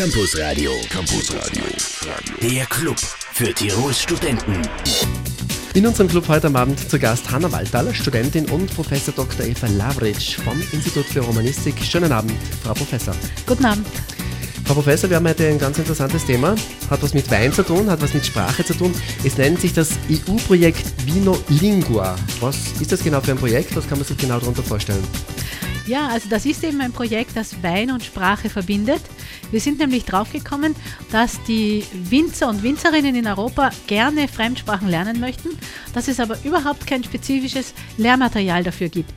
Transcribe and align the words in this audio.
Campus 0.00 0.34
Radio. 0.38 0.72
Campus 0.88 1.30
Radio. 1.30 1.62
Der 2.40 2.64
Club 2.64 2.98
für 2.98 3.52
Tirols 3.52 4.00
Studenten. 4.00 4.62
In 5.74 5.86
unserem 5.86 6.08
Club 6.08 6.26
heute 6.26 6.46
am 6.46 6.56
Abend 6.56 6.88
zu 6.88 6.98
Gast 6.98 7.30
Hanna 7.30 7.52
Waldtaler, 7.52 7.92
Studentin 7.92 8.48
und 8.48 8.74
Professor 8.74 9.12
Dr. 9.12 9.44
Eva 9.44 9.66
Lavric 9.66 10.38
vom 10.42 10.58
Institut 10.72 11.04
für 11.04 11.20
Romanistik. 11.20 11.74
Schönen 11.84 12.12
Abend, 12.12 12.32
Frau 12.62 12.72
Professor. 12.72 13.14
Guten 13.46 13.66
Abend. 13.66 13.86
Frau 14.64 14.72
Professor, 14.72 15.10
wir 15.10 15.18
haben 15.18 15.28
heute 15.28 15.46
ein 15.46 15.58
ganz 15.58 15.76
interessantes 15.76 16.24
Thema. 16.24 16.54
Hat 16.88 17.02
was 17.02 17.12
mit 17.12 17.30
Wein 17.30 17.52
zu 17.52 17.62
tun, 17.62 17.90
hat 17.90 18.00
was 18.00 18.14
mit 18.14 18.24
Sprache 18.24 18.64
zu 18.64 18.72
tun. 18.72 18.94
Es 19.22 19.36
nennt 19.36 19.60
sich 19.60 19.74
das 19.74 19.98
EU-Projekt 20.10 20.86
Vino 21.04 21.36
Lingua. 21.50 22.16
Was 22.40 22.56
ist 22.80 22.90
das 22.90 23.04
genau 23.04 23.20
für 23.20 23.32
ein 23.32 23.38
Projekt? 23.38 23.76
Was 23.76 23.86
kann 23.86 23.98
man 23.98 24.06
sich 24.06 24.16
genau 24.16 24.40
darunter 24.40 24.62
vorstellen? 24.62 25.04
Ja, 25.86 26.08
also 26.08 26.28
das 26.30 26.46
ist 26.46 26.64
eben 26.64 26.80
ein 26.80 26.92
Projekt, 26.92 27.32
das 27.34 27.62
Wein 27.62 27.90
und 27.90 28.02
Sprache 28.02 28.48
verbindet. 28.48 29.02
Wir 29.50 29.60
sind 29.60 29.78
nämlich 29.78 30.04
draufgekommen, 30.04 30.74
dass 31.10 31.42
die 31.44 31.84
Winzer 31.92 32.48
und 32.48 32.62
Winzerinnen 32.62 33.14
in 33.14 33.26
Europa 33.26 33.70
gerne 33.86 34.28
Fremdsprachen 34.28 34.88
lernen 34.88 35.20
möchten, 35.20 35.50
dass 35.92 36.08
es 36.08 36.20
aber 36.20 36.36
überhaupt 36.44 36.86
kein 36.86 37.02
spezifisches 37.02 37.74
Lehrmaterial 37.96 38.62
dafür 38.62 38.88
gibt. 38.88 39.12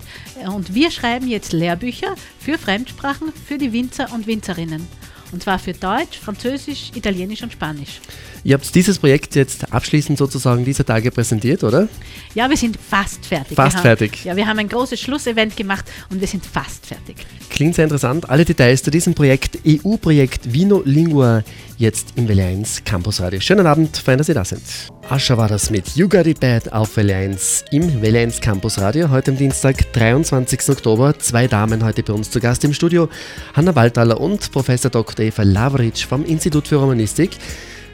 Und 0.47 0.73
wir 0.73 0.91
schreiben 0.91 1.27
jetzt 1.27 1.53
Lehrbücher 1.53 2.15
für 2.39 2.57
Fremdsprachen 2.57 3.31
für 3.47 3.57
die 3.57 3.73
Winzer 3.73 4.11
und 4.13 4.27
Winzerinnen. 4.27 4.87
Und 5.33 5.41
zwar 5.41 5.57
für 5.57 5.73
Deutsch, 5.73 6.19
Französisch, 6.23 6.91
Italienisch 6.93 7.41
und 7.41 7.51
Spanisch. 7.51 7.99
Ihr 8.43 8.53
habt 8.53 8.73
dieses 8.75 8.99
Projekt 8.99 9.35
jetzt 9.35 9.73
abschließend 9.73 10.17
sozusagen 10.17 10.63
dieser 10.63 10.85
Tage 10.85 11.09
präsentiert, 11.09 11.63
oder? 11.63 11.87
Ja, 12.35 12.47
wir 12.49 12.55
sind 12.55 12.77
fast 12.77 13.25
fertig. 13.25 13.55
Fast 13.55 13.77
haben, 13.77 13.81
fertig. 13.81 14.23
Ja, 14.23 14.35
wir 14.35 14.45
haben 14.47 14.59
ein 14.59 14.69
großes 14.69 14.99
Schlussevent 14.99 15.57
gemacht 15.57 15.85
und 16.11 16.21
wir 16.21 16.27
sind 16.27 16.45
fast 16.45 16.85
fertig. 16.85 17.15
Klingt 17.49 17.73
sehr 17.75 17.85
interessant. 17.85 18.29
Alle 18.29 18.45
Details 18.45 18.83
zu 18.83 18.91
diesem 18.91 19.15
Projekt, 19.15 19.57
EU-Projekt 19.65 20.53
Vino 20.53 20.83
Lingua, 20.85 21.43
jetzt 21.77 22.09
im 22.15 22.27
Welle 22.27 22.45
1 22.45 22.83
Campus 22.83 23.19
Radio. 23.19 23.39
Schönen 23.39 23.65
Abend, 23.65 23.97
fein, 23.97 24.19
dass 24.19 24.27
Sie 24.27 24.33
da 24.33 24.45
sind. 24.45 24.61
Ascha 25.09 25.37
war 25.37 25.49
das 25.49 25.69
mit 25.69 25.95
You 25.95 26.07
Got 26.07 26.27
It 26.27 26.39
Bad 26.39 26.71
auf 26.71 26.95
Welle 26.95 27.15
1 27.15 27.65
im 27.71 28.01
Welle 28.01 28.19
1 28.19 28.39
Campus 28.39 28.79
Radio. 28.79 29.09
Heute 29.09 29.31
am 29.31 29.37
Dienstag, 29.37 29.91
23. 29.91 30.69
Oktober. 30.69 31.19
Zwei 31.19 31.47
Damen 31.47 31.83
heute 31.83 32.03
bei 32.03 32.13
uns 32.13 32.31
zu 32.31 32.39
Gast 32.39 32.63
im 32.63 32.73
Studio. 32.73 33.09
Hanna 33.53 33.75
Waldtaler 33.75 34.19
und 34.19 34.51
Professor 34.51 34.89
Dr. 34.89 35.25
Eva 35.25 35.43
Lavric 35.43 35.99
vom 35.99 36.23
Institut 36.23 36.69
für 36.69 36.77
Romanistik. 36.77 37.31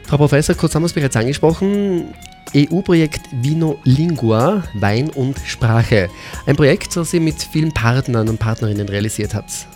Frau 0.06 0.18
Professor, 0.18 0.54
kurz 0.54 0.74
haben 0.74 0.82
wir 0.82 0.86
es 0.86 0.92
bereits 0.92 1.16
angesprochen. 1.16 2.14
EU-Projekt 2.54 3.22
Vino 3.32 3.78
Lingua, 3.84 4.62
Wein 4.74 5.10
und 5.10 5.36
Sprache. 5.44 6.08
Ein 6.46 6.56
Projekt, 6.56 6.96
das 6.96 7.12
ihr 7.12 7.20
mit 7.20 7.42
vielen 7.42 7.72
Partnern 7.72 8.28
und 8.28 8.38
Partnerinnen 8.38 8.88
realisiert 8.88 9.34
habt. 9.34 9.66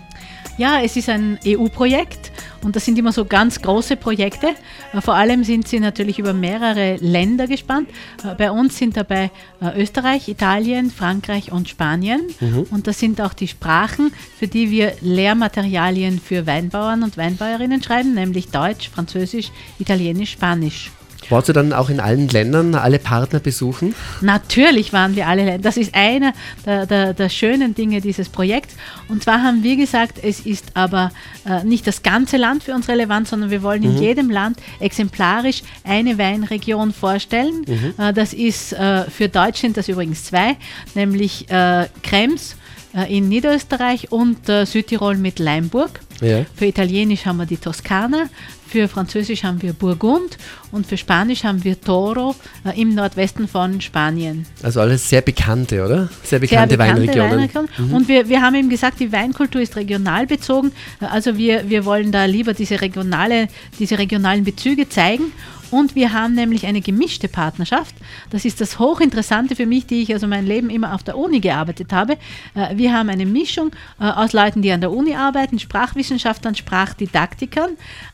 Ja, 0.57 0.81
es 0.81 0.97
ist 0.97 1.09
ein 1.09 1.39
EU-Projekt 1.45 2.31
und 2.63 2.77
das 2.77 2.85
sind 2.85 2.97
immer 2.97 3.11
so 3.11 3.25
ganz 3.25 3.61
große 3.61 3.97
Projekte. 3.97 4.55
Äh, 4.93 5.01
vor 5.01 5.15
allem 5.15 5.43
sind 5.43 5.67
sie 5.67 5.81
natürlich 5.81 6.21
über 6.21 6.33
mehrere 6.33 6.97
Länder 6.97 7.49
gespannt. 7.49 7.89
Äh, 8.23 8.37
bei 8.37 8.53
uns 8.53 8.79
sind 8.79 8.97
dabei 8.97 9.33
äh, 9.61 9.83
Österreich, 9.83 10.29
Italien, 10.29 10.93
Frankreich 10.93 11.51
und 11.51 11.69
Spanien. 11.69 12.21
Mhm. 12.39 12.67
Und 12.71 12.87
das 12.87 13.01
sind 13.01 13.21
auch 13.21 13.33
die 13.33 13.49
Sprachen, 13.49 14.13
für 14.39 14.47
die 14.47 14.71
wir 14.71 14.93
Lehrmaterialien 15.01 16.21
für 16.21 16.47
Weinbauern 16.47 17.03
und 17.03 17.17
Weinbäuerinnen 17.17 17.83
schreiben, 17.83 18.15
nämlich 18.15 18.51
Deutsch, 18.51 18.91
Französisch, 18.91 19.51
Italienisch, 19.81 20.31
Spanisch. 20.31 20.93
Warst 21.31 21.49
du 21.49 21.53
dann 21.53 21.73
auch 21.73 21.91
in 21.91 22.01
allen 22.01 22.29
Ländern 22.29 22.75
alle 22.75 22.99
Partner 22.99 23.41
besuchen? 23.41 23.95
Natürlich 24.21 24.93
waren 24.93 25.17
wir 25.17 25.27
alle 25.27 25.45
Länder. 25.45 25.63
Das 25.63 25.77
ist 25.77 25.95
einer 25.95 26.33
der, 26.67 26.87
der, 26.87 27.15
der, 27.15 27.29
schönen 27.29 27.75
Dinge 27.75 28.01
dieses 28.01 28.29
Projekts. 28.29 28.75
Und 29.09 29.23
zwar 29.23 29.43
haben 29.43 29.63
wir 29.63 29.77
gesagt, 29.77 30.19
es 30.23 30.41
ist 30.41 30.67
aber 30.75 31.11
äh, 31.47 31.65
nicht 31.65 31.87
das 31.87 32.03
ganze 32.03 32.37
Land 32.37 32.65
für 32.65 32.75
uns 32.75 32.89
relevant, 32.89 33.29
sondern 33.29 33.51
wir 33.51 33.63
wollen 33.63 33.83
in 33.83 33.95
mhm. 33.95 34.03
jedem 34.03 34.31
Land 34.31 34.59
exemplarisch 34.81 35.63
eine 35.85 36.19
Weinregion 36.19 36.93
vorstellen. 36.93 37.65
Mhm. 37.67 37.95
Äh, 37.99 38.13
das 38.13 38.33
ist 38.33 38.73
äh, 38.73 39.05
für 39.11 39.29
Deutsch 39.29 39.61
sind 39.61 39.77
das 39.77 39.89
übrigens 39.89 40.25
zwei, 40.25 40.57
nämlich 40.95 41.51
äh, 41.51 41.87
Krems 42.03 42.57
in 43.03 43.29
Niederösterreich 43.29 44.13
und 44.13 44.49
äh, 44.49 44.65
Südtirol 44.67 45.17
mit 45.17 45.39
Leimburg. 45.39 46.01
Ja. 46.21 46.47
Für 46.55 46.67
Italienisch 46.67 47.27
haben 47.27 47.39
wir 47.39 47.47
die 47.47 47.57
Toskana, 47.57 48.29
für 48.69 48.89
Französisch 48.89 49.45
haben 49.45 49.63
wir 49.63 49.73
Burgund 49.73 50.37
und 50.73 50.87
für 50.87 50.97
Spanisch 50.97 51.45
haben 51.45 51.63
wir 51.65 51.81
Toro 51.81 52.35
äh, 52.65 52.81
im 52.81 52.95
Nordwesten 52.95 53.47
von 53.47 53.81
Spanien. 53.81 54.47
Also 54.63 54.81
alles 54.81 55.09
sehr 55.09 55.21
bekannte, 55.21 55.85
oder? 55.85 56.09
Sehr 56.23 56.39
bekannte, 56.39 56.77
sehr 56.77 56.79
bekannte 56.79 56.79
Weinregionen. 56.79 57.31
Weinregionen. 57.31 57.69
Mhm. 57.79 57.95
Und 57.95 58.09
wir, 58.09 58.29
wir 58.29 58.43
haben 58.43 58.55
eben 58.55 58.69
gesagt, 58.69 59.01
die 59.01 59.13
Weinkultur 59.13 59.61
ist 59.61 59.77
regional 59.77 60.27
bezogen. 60.27 60.73
Äh, 61.01 61.07
also 61.07 61.37
wir, 61.37 61.69
wir 61.69 61.85
wollen 61.85 62.11
da 62.11 62.25
lieber 62.25 62.55
diese, 62.55 62.81
regionale, 62.81 63.49
diese 63.79 63.99
regionalen 63.99 64.45
Bezüge 64.45 64.89
zeigen 64.89 65.33
und 65.71 65.95
wir 65.95 66.13
haben 66.13 66.35
nämlich 66.35 66.67
eine 66.67 66.81
gemischte 66.81 67.29
Partnerschaft. 67.29 67.95
Das 68.31 68.45
ist 68.45 68.61
das 68.61 68.79
Hochinteressante 68.79 69.57
für 69.57 69.67
mich, 69.67 69.87
die 69.87 70.03
ich 70.03 70.13
also 70.13 70.27
mein 70.27 70.47
Leben 70.47 70.71
immer 70.71 70.95
auf 70.95 71.03
der 71.03 71.17
Uni 71.17 71.41
gearbeitet 71.41 71.93
habe. 71.93 72.19
Äh, 72.55 72.77
wir 72.77 72.93
haben 72.93 73.09
eine 73.09 73.27
Mischung 73.27 73.71
äh, 74.01 74.05
aus 74.05 74.33
Leuten, 74.33 74.63
die 74.63 74.73
an 74.73 74.81
der 74.81 74.93
Uni 74.93 75.15
arbeiten, 75.15 75.59
Sprachwissenschaftlern, 75.59 76.55
Sprachdidaktikern, 76.55 77.71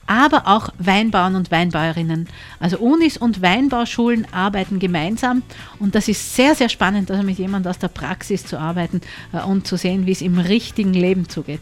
aber 0.06 0.47
auch 0.47 0.71
Weinbauern 0.78 1.37
und 1.37 1.50
Weinbäuerinnen. 1.50 2.28
Also 2.59 2.78
Unis 2.78 3.16
und 3.16 3.43
Weinbauschulen 3.43 4.27
arbeiten 4.33 4.78
gemeinsam 4.78 5.43
und 5.78 5.94
das 5.94 6.09
ist 6.09 6.34
sehr, 6.34 6.55
sehr 6.55 6.69
spannend, 6.69 7.10
also 7.10 7.22
mit 7.22 7.39
jemandem 7.39 7.71
aus 7.71 7.78
der 7.78 7.89
Praxis 7.89 8.44
zu 8.44 8.59
arbeiten 8.59 9.00
äh, 9.33 9.43
und 9.43 9.66
zu 9.66 9.77
sehen, 9.77 10.06
wie 10.06 10.12
es 10.12 10.22
im 10.22 10.39
richtigen 10.39 10.94
Leben 10.94 11.28
zugeht. 11.28 11.60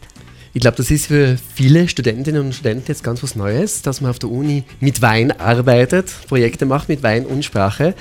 Ich 0.58 0.62
glaube, 0.62 0.76
das 0.76 0.90
ist 0.90 1.06
für 1.06 1.38
viele 1.54 1.88
Studentinnen 1.88 2.44
und 2.46 2.52
Studenten 2.52 2.86
jetzt 2.88 3.04
ganz 3.04 3.22
was 3.22 3.36
Neues, 3.36 3.82
dass 3.82 4.00
man 4.00 4.10
auf 4.10 4.18
der 4.18 4.28
Uni 4.28 4.64
mit 4.80 5.00
Wein 5.02 5.30
arbeitet, 5.30 6.10
Projekte 6.26 6.66
macht 6.66 6.88
mit 6.88 7.04
Wein 7.04 7.26
und 7.26 7.44
Sprache. 7.44 7.94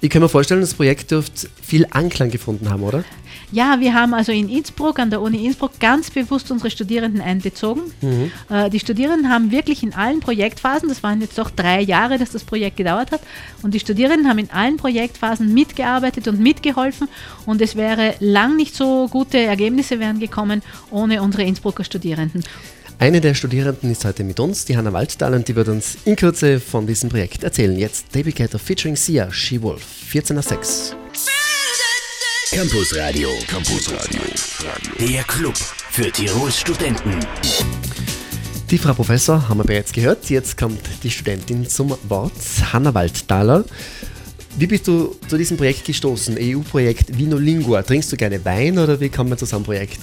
Ich 0.00 0.10
kann 0.10 0.20
mir 0.20 0.28
vorstellen, 0.28 0.60
das 0.60 0.74
Projekt 0.74 1.12
dürfte 1.12 1.48
viel 1.62 1.86
Anklang 1.88 2.32
gefunden 2.32 2.68
haben, 2.68 2.82
oder? 2.82 3.04
Ja, 3.52 3.80
wir 3.80 3.94
haben 3.94 4.14
also 4.14 4.32
in 4.32 4.48
Innsbruck, 4.48 4.98
an 4.98 5.10
der 5.10 5.20
Uni 5.20 5.44
Innsbruck, 5.44 5.78
ganz 5.80 6.10
bewusst 6.10 6.50
unsere 6.50 6.70
Studierenden 6.70 7.20
einbezogen. 7.20 7.82
Mhm. 8.00 8.30
Äh, 8.48 8.70
die 8.70 8.78
Studierenden 8.78 9.30
haben 9.30 9.50
wirklich 9.50 9.82
in 9.82 9.92
allen 9.92 10.20
Projektphasen, 10.20 10.88
das 10.88 11.02
waren 11.02 11.20
jetzt 11.20 11.36
doch 11.36 11.50
drei 11.50 11.80
Jahre, 11.80 12.18
dass 12.18 12.30
das 12.30 12.44
Projekt 12.44 12.76
gedauert 12.76 13.10
hat, 13.10 13.20
und 13.62 13.74
die 13.74 13.80
Studierenden 13.80 14.28
haben 14.28 14.38
in 14.38 14.50
allen 14.50 14.76
Projektphasen 14.76 15.52
mitgearbeitet 15.52 16.28
und 16.28 16.40
mitgeholfen 16.40 17.08
und 17.46 17.60
es 17.60 17.74
wäre 17.74 18.14
lang 18.20 18.56
nicht 18.56 18.74
so 18.74 19.08
gute 19.08 19.38
Ergebnisse 19.38 19.98
wären 19.98 20.20
gekommen 20.20 20.62
ohne 20.90 21.22
unsere 21.22 21.42
Innsbrucker 21.42 21.84
Studierenden. 21.84 22.44
Eine 23.00 23.20
der 23.22 23.34
Studierenden 23.34 23.90
ist 23.90 24.04
heute 24.04 24.24
mit 24.24 24.38
uns, 24.38 24.66
die 24.66 24.76
Hanna 24.76 24.92
Walddahl, 24.92 25.32
und 25.32 25.48
die 25.48 25.56
wird 25.56 25.68
uns 25.68 25.96
in 26.04 26.16
Kürze 26.16 26.60
von 26.60 26.86
diesem 26.86 27.08
Projekt 27.08 27.42
erzählen. 27.42 27.76
Jetzt 27.78 28.06
David 28.12 28.36
Gator 28.36 28.60
featuring 28.60 28.94
Sia, 28.94 29.32
She 29.32 29.62
Wolf, 29.62 29.82
14 29.82 30.36
nach 30.36 30.42
6. 30.42 30.96
Campus 32.52 32.96
Radio. 32.96 33.28
Campus 33.46 33.92
Radio. 33.92 34.20
Der 34.98 35.22
Club 35.22 35.56
für 35.56 36.10
Tirols 36.10 36.58
Studenten. 36.58 37.14
Die 38.68 38.76
Frau 38.76 38.92
Professor 38.92 39.48
haben 39.48 39.58
wir 39.58 39.64
bereits 39.64 39.92
gehört. 39.92 40.28
Jetzt 40.28 40.58
kommt 40.58 40.80
die 41.04 41.12
Studentin 41.12 41.68
zum 41.68 41.96
Wort, 42.08 42.32
Hanna 42.72 42.92
Waldthaler. 42.92 43.64
Wie 44.58 44.66
bist 44.66 44.88
du 44.88 45.16
zu 45.28 45.38
diesem 45.38 45.58
Projekt 45.58 45.84
gestoßen? 45.84 46.36
EU-Projekt 46.40 47.16
Vino 47.16 47.36
Lingua. 47.38 47.82
Trinkst 47.82 48.10
du 48.10 48.16
gerne 48.16 48.44
Wein 48.44 48.80
oder 48.80 48.98
wie 48.98 49.10
kommt 49.10 49.30
man 49.30 49.38
zu 49.38 49.46
so 49.46 49.54
einem 49.54 49.64
Projekt? 49.64 50.00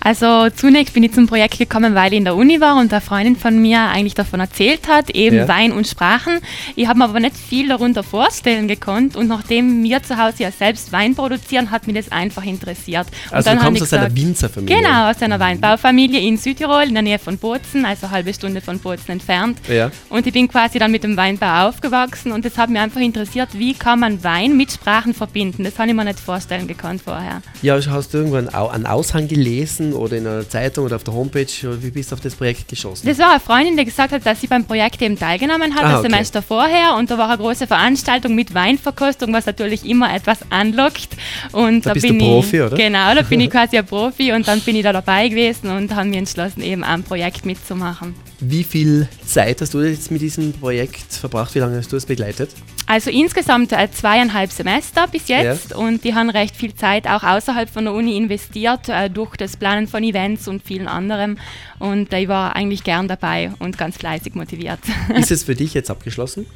Also 0.00 0.48
zunächst 0.50 0.94
bin 0.94 1.02
ich 1.02 1.12
zum 1.12 1.26
Projekt 1.26 1.58
gekommen, 1.58 1.94
weil 1.94 2.12
ich 2.12 2.18
in 2.18 2.24
der 2.24 2.36
Uni 2.36 2.60
war 2.60 2.78
und 2.78 2.92
eine 2.92 3.00
Freundin 3.00 3.36
von 3.36 3.60
mir 3.60 3.80
eigentlich 3.80 4.14
davon 4.14 4.40
erzählt 4.40 4.88
hat, 4.88 5.10
eben 5.10 5.36
ja. 5.36 5.48
Wein 5.48 5.72
und 5.72 5.86
Sprachen. 5.86 6.38
Ich 6.76 6.86
habe 6.86 6.98
mir 6.98 7.04
aber 7.06 7.20
nicht 7.20 7.36
viel 7.36 7.68
darunter 7.68 8.02
vorstellen 8.02 8.68
gekonnt 8.68 9.16
und 9.16 9.26
nachdem 9.26 9.82
wir 9.82 10.02
zu 10.02 10.16
Hause 10.16 10.44
ja 10.44 10.50
selbst 10.50 10.92
Wein 10.92 11.14
produzieren, 11.14 11.70
hat 11.70 11.86
mich 11.86 11.96
das 11.96 12.12
einfach 12.12 12.44
interessiert. 12.44 13.06
Also 13.30 13.50
und 13.50 13.56
du 13.58 13.64
kommst 13.64 13.82
aus 13.82 13.90
gesagt, 13.90 14.04
einer 14.06 14.16
Winzerfamilie? 14.16 14.76
Genau, 14.76 15.10
aus 15.10 15.20
einer 15.22 15.40
Weinbaufamilie 15.40 16.20
in 16.20 16.36
Südtirol, 16.36 16.84
in 16.84 16.94
der 16.94 17.02
Nähe 17.02 17.18
von 17.18 17.38
Bozen, 17.38 17.84
also 17.84 18.06
eine 18.06 18.14
halbe 18.14 18.32
Stunde 18.32 18.60
von 18.60 18.78
Bozen 18.78 19.12
entfernt. 19.12 19.58
Ja. 19.68 19.90
Und 20.08 20.26
ich 20.26 20.32
bin 20.32 20.48
quasi 20.48 20.78
dann 20.78 20.92
mit 20.92 21.04
dem 21.04 21.16
Weinbau 21.16 21.68
aufgewachsen 21.68 22.32
und 22.32 22.44
es 22.44 22.56
hat 22.58 22.70
mich 22.70 22.80
einfach 22.80 23.00
interessiert, 23.00 23.50
wie 23.54 23.74
kann 23.74 24.00
man 24.00 24.22
Wein 24.22 24.56
mit 24.56 24.72
Sprachen 24.72 25.14
verbinden. 25.14 25.64
Das 25.64 25.78
habe 25.78 25.88
ich 25.88 25.94
mir 25.94 26.04
nicht 26.04 26.20
vorstellen 26.20 26.66
gekonnt 26.66 27.02
vorher. 27.02 27.42
Ja, 27.62 27.78
hast 27.84 28.14
du 28.14 28.18
irgendwann 28.18 28.48
einen 28.48 28.86
Aushang 28.86 29.28
gelesen? 29.28 29.85
Gelesen 29.86 29.92
oder 29.94 30.16
in 30.16 30.26
einer 30.26 30.48
Zeitung 30.48 30.84
oder 30.84 30.96
auf 30.96 31.04
der 31.04 31.14
Homepage? 31.14 31.46
Wie 31.80 31.90
bist 31.90 32.10
du 32.10 32.14
auf 32.14 32.20
das 32.20 32.34
Projekt 32.34 32.68
geschossen? 32.68 33.06
Das 33.06 33.18
war 33.18 33.30
eine 33.30 33.40
Freundin, 33.40 33.76
die 33.76 33.84
gesagt 33.84 34.12
hat, 34.12 34.24
dass 34.24 34.40
sie 34.40 34.46
beim 34.46 34.64
Projekt 34.64 35.00
eben 35.02 35.18
teilgenommen 35.18 35.74
hat, 35.74 35.84
ah, 35.84 35.92
das 35.92 36.00
okay. 36.00 36.10
Semester 36.10 36.42
vorher. 36.42 36.96
Und 36.96 37.10
da 37.10 37.18
war 37.18 37.28
eine 37.28 37.38
große 37.38 37.66
Veranstaltung 37.66 38.34
mit 38.34 38.54
Weinverkostung, 38.54 39.32
was 39.32 39.46
natürlich 39.46 39.84
immer 39.88 40.14
etwas 40.14 40.38
anlockt. 40.50 41.16
Und 41.52 41.86
da, 41.86 41.90
da 41.90 41.94
bist 41.94 42.06
bin 42.06 42.18
du 42.18 42.24
Profi, 42.24 42.56
ich, 42.56 42.62
oder? 42.62 42.76
Genau, 42.76 43.14
da 43.14 43.22
bin 43.22 43.40
ich 43.40 43.50
quasi 43.56 43.78
ein 43.78 43.86
Profi 43.86 44.32
und 44.32 44.46
dann 44.48 44.60
bin 44.60 44.76
ich 44.76 44.82
da 44.82 44.92
dabei 44.92 45.28
gewesen 45.28 45.70
und 45.70 45.94
haben 45.94 46.10
mir 46.10 46.18
entschlossen, 46.18 46.62
eben 46.62 46.84
am 46.84 47.02
Projekt 47.02 47.44
mitzumachen. 47.44 48.14
Wie 48.40 48.64
viel 48.64 49.08
Zeit 49.24 49.62
hast 49.62 49.72
du 49.72 49.80
jetzt 49.80 50.10
mit 50.10 50.20
diesem 50.20 50.52
Projekt 50.52 51.12
verbracht? 51.12 51.54
Wie 51.54 51.58
lange 51.58 51.78
hast 51.78 51.90
du 51.90 51.96
es 51.96 52.04
begleitet? 52.04 52.50
Also 52.88 53.10
insgesamt 53.10 53.72
äh, 53.72 53.90
zweieinhalb 53.90 54.52
Semester 54.52 55.08
bis 55.08 55.26
jetzt 55.26 55.70
ja. 55.70 55.76
und 55.76 56.04
die 56.04 56.14
haben 56.14 56.30
recht 56.30 56.54
viel 56.54 56.72
Zeit 56.72 57.08
auch 57.08 57.24
außerhalb 57.24 57.68
von 57.68 57.84
der 57.84 57.94
Uni 57.94 58.16
investiert 58.16 58.88
äh, 58.88 59.10
durch 59.10 59.36
das 59.36 59.56
Planen 59.56 59.88
von 59.88 60.04
Events 60.04 60.46
und 60.46 60.62
vielen 60.62 60.86
anderem 60.86 61.38
und 61.80 62.12
ich 62.12 62.28
war 62.28 62.54
eigentlich 62.54 62.84
gern 62.84 63.08
dabei 63.08 63.52
und 63.58 63.76
ganz 63.76 63.96
fleißig 63.96 64.34
motiviert. 64.34 64.78
Ist 65.16 65.32
es 65.32 65.42
für 65.42 65.56
dich 65.56 65.74
jetzt 65.74 65.90
abgeschlossen? 65.90 66.46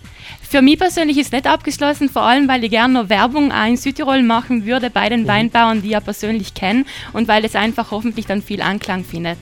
Für 0.49 0.62
mich 0.62 0.79
persönlich 0.79 1.17
ist 1.17 1.27
es 1.27 1.32
nicht 1.32 1.47
abgeschlossen, 1.47 2.09
vor 2.09 2.23
allem 2.23 2.47
weil 2.47 2.62
ich 2.62 2.71
gerne 2.71 2.94
noch 2.94 3.09
Werbung 3.09 3.50
in 3.50 3.77
Südtirol 3.77 4.23
machen 4.23 4.67
würde 4.67 4.91
bei 4.91 5.09
den 5.09 5.23
mhm. 5.23 5.29
Weinbauern, 5.29 5.81
die 5.82 5.88
ich 5.88 5.93
ja 5.93 6.00
persönlich 6.00 6.55
kenne 6.55 6.85
und 7.12 7.27
weil 7.27 7.44
es 7.44 7.56
einfach 7.56 7.91
hoffentlich 7.91 8.27
dann 8.27 8.43
viel 8.43 8.62
Anklang 8.62 9.05
findet. 9.05 9.38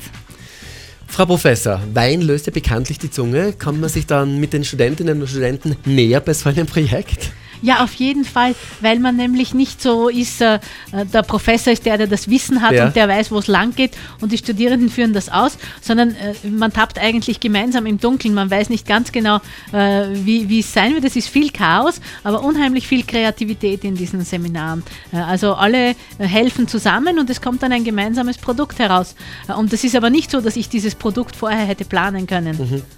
Frau 1.08 1.26
Professor, 1.26 1.81
Wein 1.94 2.20
löst 2.20 2.46
ja 2.46 2.52
bekanntlich 2.52 2.99
die 2.99 3.10
Zunge. 3.10 3.52
Kann 3.52 3.81
man 3.81 3.88
sich 3.88 4.06
dann 4.06 4.38
mit 4.38 4.52
den 4.52 4.62
Studentinnen 4.62 5.20
und 5.20 5.26
Studenten 5.26 5.76
näher 5.84 6.20
bei 6.20 6.32
so 6.32 6.49
einem 6.49 6.66
Projekt? 6.66 7.32
Ja, 7.62 7.82
auf 7.84 7.94
jeden 7.94 8.25
Fall, 8.25 8.55
weil 8.81 8.99
man 8.99 9.16
nämlich 9.16 9.55
nicht 9.55 9.82
so 9.82 10.08
ist, 10.08 10.40
äh, 10.40 10.58
der 10.93 11.22
Professor 11.22 11.72
ist 11.72 11.87
der, 11.87 11.99
der 11.99 12.06
das 12.06 12.28
Wissen 12.28 12.62
hat 12.62 12.72
ja. 12.72 12.87
und 12.87 12.96
der 12.96 13.08
weiß, 13.08 13.31
wo 13.31 13.38
es 13.38 13.46
lang 13.46 13.75
geht 13.75 13.93
und 14.20 14.32
die 14.32 14.38
Studierenden 14.38 14.88
führen 14.90 15.12
das 15.12 15.28
aus, 15.28 15.58
sondern 15.81 16.10
äh, 16.10 16.49
man 16.49 16.72
tappt 16.72 16.99
eigentlich 16.99 17.40
gemeinsam 17.40 17.87
im 17.87 17.99
Dunkeln. 17.99 18.34
Man 18.34 18.50
weiß 18.50 18.70
nicht 18.70 18.87
ganz 18.87 19.12
genau, 19.12 19.37
äh, 19.72 20.06
wie, 20.12 20.60
es 20.60 20.72
sein 20.72 20.94
wird. 20.94 21.05
Es 21.05 21.16
ist 21.16 21.28
viel 21.28 21.50
Chaos, 21.50 22.00
aber 22.25 22.43
unheimlich 22.43 22.87
viel 22.87 23.05
Kreativität 23.05 23.84
in 23.84 23.94
diesen 23.94 24.25
Seminaren. 24.25 24.82
Äh, 25.12 25.16
also 25.16 25.54
alle 25.54 25.90
äh, 25.90 25.94
helfen 26.19 26.69
zusammen 26.69 27.19
und 27.19 27.31
es 27.31 27.40
kommt 27.40 27.62
dann 27.62 27.72
ein 27.72 27.84
gemeinsames 27.84 28.38
Produkt 28.38 28.78
heraus. 28.78 29.14
Äh, 29.49 29.54
und 29.54 29.72
das 29.72 29.84
ist 29.84 29.96
aber 29.96 30.11
nicht 30.11 30.31
so, 30.31 30.40
dass 30.40 30.56
ich 30.56 30.69
dieses 30.69 30.94
Produkt 30.94 31.37
vorher 31.37 31.64
hätte 31.66 31.84
planen 31.84 32.26
können. 32.26 32.56
Mhm. 32.56 32.97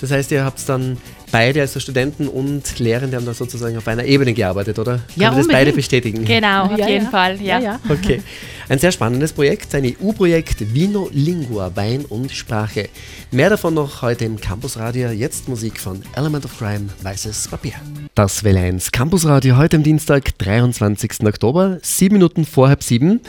Das 0.00 0.10
heißt, 0.10 0.30
ihr 0.30 0.44
habt 0.44 0.68
dann 0.68 0.98
beide, 1.32 1.60
also 1.60 1.80
Studenten 1.80 2.28
und 2.28 2.78
Lehrende, 2.78 3.16
haben 3.16 3.26
da 3.26 3.34
sozusagen 3.34 3.76
auf 3.76 3.88
einer 3.88 4.04
Ebene 4.04 4.32
gearbeitet, 4.34 4.78
oder? 4.78 5.00
Ja, 5.16 5.30
Können 5.30 5.42
das 5.42 5.48
beide 5.48 5.72
bestätigen? 5.72 6.24
Genau, 6.24 6.64
auf 6.66 6.78
ja, 6.78 6.88
jeden 6.88 7.04
ja. 7.04 7.10
Fall, 7.10 7.40
ja. 7.40 7.58
ja. 7.58 7.80
Okay. 7.88 8.22
Ein 8.68 8.78
sehr 8.78 8.90
spannendes 8.90 9.32
Projekt, 9.32 9.74
ein 9.74 9.84
EU-Projekt 9.84 10.74
Vino 10.74 11.08
Lingua, 11.12 11.70
Wein 11.76 12.04
und 12.04 12.32
Sprache. 12.32 12.88
Mehr 13.30 13.48
davon 13.48 13.74
noch 13.74 14.02
heute 14.02 14.24
im 14.24 14.40
Campusradio. 14.40 15.10
Jetzt 15.10 15.48
Musik 15.48 15.78
von 15.78 16.02
Element 16.16 16.44
of 16.44 16.58
Crime, 16.58 16.88
Weißes 17.02 17.48
Papier. 17.48 17.74
Das 18.14 18.42
Welle 18.42 18.60
1 18.60 18.90
Campusradio 18.90 19.56
heute 19.56 19.76
am 19.76 19.82
Dienstag, 19.82 20.36
23. 20.38 21.24
Oktober, 21.24 21.78
sieben 21.82 22.14
Minuten 22.14 22.44
vor 22.44 22.68
halb 22.68 22.82
sieben. 22.82 23.20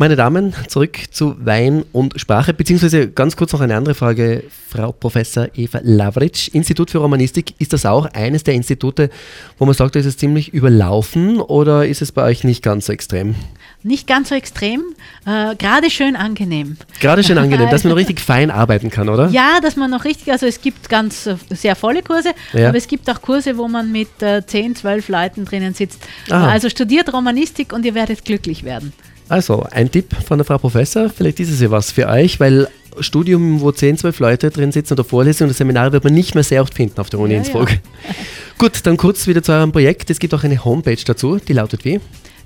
Meine 0.00 0.14
Damen, 0.14 0.54
zurück 0.68 0.96
zu 1.10 1.34
Wein 1.44 1.84
und 1.90 2.20
Sprache, 2.20 2.54
beziehungsweise 2.54 3.10
ganz 3.10 3.34
kurz 3.34 3.52
noch 3.52 3.60
eine 3.60 3.74
andere 3.74 3.96
Frage. 3.96 4.44
Frau 4.68 4.92
Professor 4.92 5.48
Eva 5.56 5.80
Lavric, 5.82 6.54
Institut 6.54 6.92
für 6.92 6.98
Romanistik, 6.98 7.54
ist 7.58 7.72
das 7.72 7.84
auch 7.84 8.06
eines 8.12 8.44
der 8.44 8.54
Institute, 8.54 9.10
wo 9.58 9.64
man 9.64 9.74
sagt, 9.74 9.96
da 9.96 9.98
ist 9.98 10.06
es 10.06 10.16
ziemlich 10.16 10.54
überlaufen 10.54 11.40
oder 11.40 11.84
ist 11.84 12.00
es 12.00 12.12
bei 12.12 12.22
euch 12.22 12.44
nicht 12.44 12.62
ganz 12.62 12.86
so 12.86 12.92
extrem? 12.92 13.34
Nicht 13.82 14.06
ganz 14.06 14.28
so 14.28 14.36
extrem, 14.36 14.84
äh, 15.26 15.56
gerade 15.56 15.90
schön 15.90 16.14
angenehm. 16.14 16.76
Gerade 17.00 17.24
schön 17.24 17.38
angenehm, 17.38 17.68
dass 17.68 17.82
man 17.82 17.90
noch 17.94 17.98
richtig 17.98 18.20
fein 18.20 18.52
arbeiten 18.52 18.90
kann, 18.90 19.08
oder? 19.08 19.30
Ja, 19.30 19.58
dass 19.60 19.74
man 19.74 19.90
noch 19.90 20.04
richtig, 20.04 20.30
also 20.30 20.46
es 20.46 20.60
gibt 20.60 20.88
ganz 20.88 21.26
äh, 21.26 21.34
sehr 21.50 21.74
volle 21.74 22.04
Kurse, 22.04 22.34
ja. 22.52 22.68
aber 22.68 22.78
es 22.78 22.86
gibt 22.86 23.10
auch 23.10 23.20
Kurse, 23.20 23.58
wo 23.58 23.66
man 23.66 23.90
mit 23.90 24.22
äh, 24.22 24.46
10, 24.46 24.76
12 24.76 25.08
Leuten 25.08 25.44
drinnen 25.44 25.74
sitzt. 25.74 26.00
Aha. 26.30 26.50
Also 26.50 26.68
studiert 26.68 27.12
Romanistik 27.12 27.72
und 27.72 27.84
ihr 27.84 27.96
werdet 27.96 28.24
glücklich 28.24 28.62
werden. 28.62 28.92
Also, 29.28 29.64
ein 29.70 29.90
Tipp 29.90 30.14
von 30.26 30.38
der 30.38 30.44
Frau 30.44 30.58
Professor, 30.58 31.10
vielleicht 31.10 31.40
ist 31.40 31.50
es 31.50 31.60
ja 31.60 31.70
was 31.70 31.92
für 31.92 32.08
euch, 32.08 32.40
weil 32.40 32.68
Studium, 33.00 33.60
wo 33.60 33.70
10, 33.70 33.98
12 33.98 34.18
Leute 34.20 34.50
drin 34.50 34.72
sitzen 34.72 34.94
oder 34.94 35.04
Vorlesungen 35.04 35.50
oder 35.50 35.56
Seminare 35.56 35.92
wird 35.92 36.04
man 36.04 36.14
nicht 36.14 36.34
mehr 36.34 36.44
sehr 36.44 36.62
oft 36.62 36.72
finden 36.74 36.98
auf 37.00 37.10
der 37.10 37.20
Uni 37.20 37.34
ja, 37.34 37.38
Innsbruck. 37.38 37.70
Ja. 37.70 37.76
Gut, 38.58 38.80
dann 38.84 38.96
kurz 38.96 39.26
wieder 39.26 39.42
zu 39.42 39.52
eurem 39.52 39.72
Projekt. 39.72 40.08
Es 40.10 40.18
gibt 40.18 40.32
auch 40.34 40.44
eine 40.44 40.64
Homepage 40.64 41.02
dazu, 41.04 41.36
die 41.36 41.52
lautet 41.52 41.84
wie? 41.84 42.00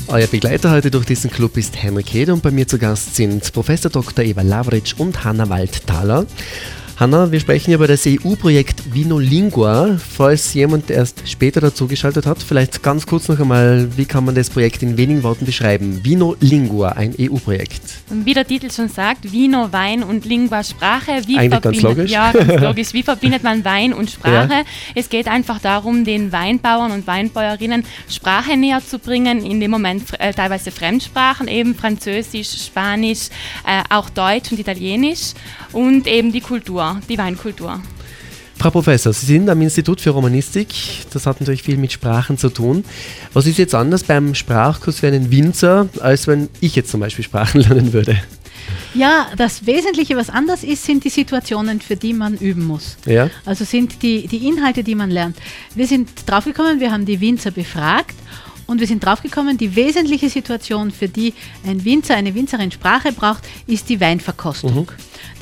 Euer 0.08 0.26
Begleiter 0.26 0.70
heute 0.70 0.90
durch 0.90 1.06
diesen 1.06 1.30
Club 1.30 1.56
ist 1.56 1.80
Henrik 1.80 2.12
Hede 2.12 2.32
und 2.32 2.42
bei 2.42 2.50
mir 2.50 2.66
zu 2.66 2.78
Gast 2.78 3.14
sind 3.14 3.52
Professor 3.52 3.90
Dr. 3.90 4.24
Eva 4.24 4.42
Lavric 4.42 4.94
und 4.98 5.22
Hanna 5.22 5.48
Waldthaler. 5.48 6.26
Hanna, 7.00 7.32
wir 7.32 7.40
sprechen 7.40 7.72
über 7.72 7.88
das 7.88 8.06
EU-Projekt 8.06 8.92
Vinolingua. 8.92 9.96
Falls 9.96 10.52
jemand 10.52 10.90
erst 10.90 11.26
später 11.26 11.58
dazugeschaltet 11.62 12.26
hat, 12.26 12.42
vielleicht 12.42 12.82
ganz 12.82 13.06
kurz 13.06 13.26
noch 13.26 13.40
einmal, 13.40 13.88
wie 13.96 14.04
kann 14.04 14.26
man 14.26 14.34
das 14.34 14.50
Projekt 14.50 14.82
in 14.82 14.98
wenigen 14.98 15.22
Worten 15.22 15.46
beschreiben? 15.46 16.04
Vinolingua, 16.04 16.90
ein 16.90 17.14
EU-Projekt. 17.18 17.80
Wie 18.10 18.34
der 18.34 18.46
Titel 18.46 18.70
schon 18.70 18.90
sagt, 18.90 19.32
Vino, 19.32 19.72
Wein 19.72 20.02
und 20.02 20.26
Lingua, 20.26 20.62
Sprache. 20.62 21.22
Wie 21.24 21.38
Eigentlich 21.38 21.62
ganz 21.62 21.80
logisch. 21.80 22.10
Ja, 22.10 22.32
ganz 22.32 22.60
logisch. 22.60 22.92
Wie 22.92 23.02
verbindet 23.02 23.42
man 23.42 23.64
Wein 23.64 23.94
und 23.94 24.10
Sprache? 24.10 24.52
Ja. 24.52 24.64
Es 24.94 25.08
geht 25.08 25.26
einfach 25.26 25.58
darum, 25.58 26.04
den 26.04 26.32
Weinbauern 26.32 26.92
und 26.92 27.06
Weinbäuerinnen 27.06 27.82
Sprache 28.10 28.58
näher 28.58 28.82
zu 28.86 28.98
bringen, 28.98 29.42
in 29.42 29.58
dem 29.58 29.70
Moment 29.70 30.02
äh, 30.20 30.34
teilweise 30.34 30.70
Fremdsprachen, 30.70 31.48
eben 31.48 31.74
Französisch, 31.74 32.66
Spanisch, 32.66 33.30
äh, 33.66 33.82
auch 33.88 34.10
Deutsch 34.10 34.52
und 34.52 34.58
Italienisch 34.58 35.32
und 35.72 36.06
eben 36.06 36.32
die 36.32 36.40
Kultur, 36.40 36.89
die 37.08 37.18
Weinkultur. 37.18 37.80
Frau 38.60 38.70
Professor, 38.70 39.12
Sie 39.14 39.24
sind 39.24 39.48
am 39.48 39.62
Institut 39.62 40.02
für 40.02 40.10
Romanistik. 40.10 40.68
Das 41.14 41.26
hat 41.26 41.40
natürlich 41.40 41.62
viel 41.62 41.78
mit 41.78 41.92
Sprachen 41.92 42.36
zu 42.36 42.50
tun. 42.50 42.84
Was 43.32 43.46
ist 43.46 43.56
jetzt 43.56 43.74
anders 43.74 44.02
beim 44.02 44.34
Sprachkurs 44.34 45.00
für 45.00 45.06
einen 45.06 45.30
Winzer, 45.30 45.88
als 46.00 46.26
wenn 46.26 46.50
ich 46.60 46.76
jetzt 46.76 46.90
zum 46.90 47.00
Beispiel 47.00 47.24
Sprachen 47.24 47.60
lernen 47.62 47.94
würde? 47.94 48.20
Ja, 48.92 49.28
das 49.36 49.66
Wesentliche, 49.66 50.14
was 50.16 50.28
anders 50.28 50.62
ist, 50.62 50.84
sind 50.84 51.04
die 51.04 51.08
Situationen, 51.08 51.80
für 51.80 51.96
die 51.96 52.12
man 52.12 52.36
üben 52.36 52.66
muss. 52.66 52.98
Ja. 53.06 53.30
Also 53.46 53.64
sind 53.64 54.02
die, 54.02 54.26
die 54.26 54.46
Inhalte, 54.46 54.84
die 54.84 54.94
man 54.94 55.10
lernt. 55.10 55.38
Wir 55.74 55.86
sind 55.86 56.10
draufgekommen, 56.26 56.80
wir 56.80 56.92
haben 56.92 57.06
die 57.06 57.20
Winzer 57.20 57.52
befragt 57.52 58.14
und 58.70 58.78
wir 58.78 58.86
sind 58.86 59.04
draufgekommen, 59.04 59.58
die 59.58 59.74
wesentliche 59.74 60.30
Situation, 60.30 60.92
für 60.92 61.08
die 61.08 61.34
ein 61.66 61.84
Winzer, 61.84 62.14
eine 62.14 62.36
Winzerin 62.36 62.70
Sprache 62.70 63.10
braucht, 63.10 63.42
ist 63.66 63.88
die 63.88 64.00
Weinverkostung. 64.00 64.82
Mhm. 64.82 64.86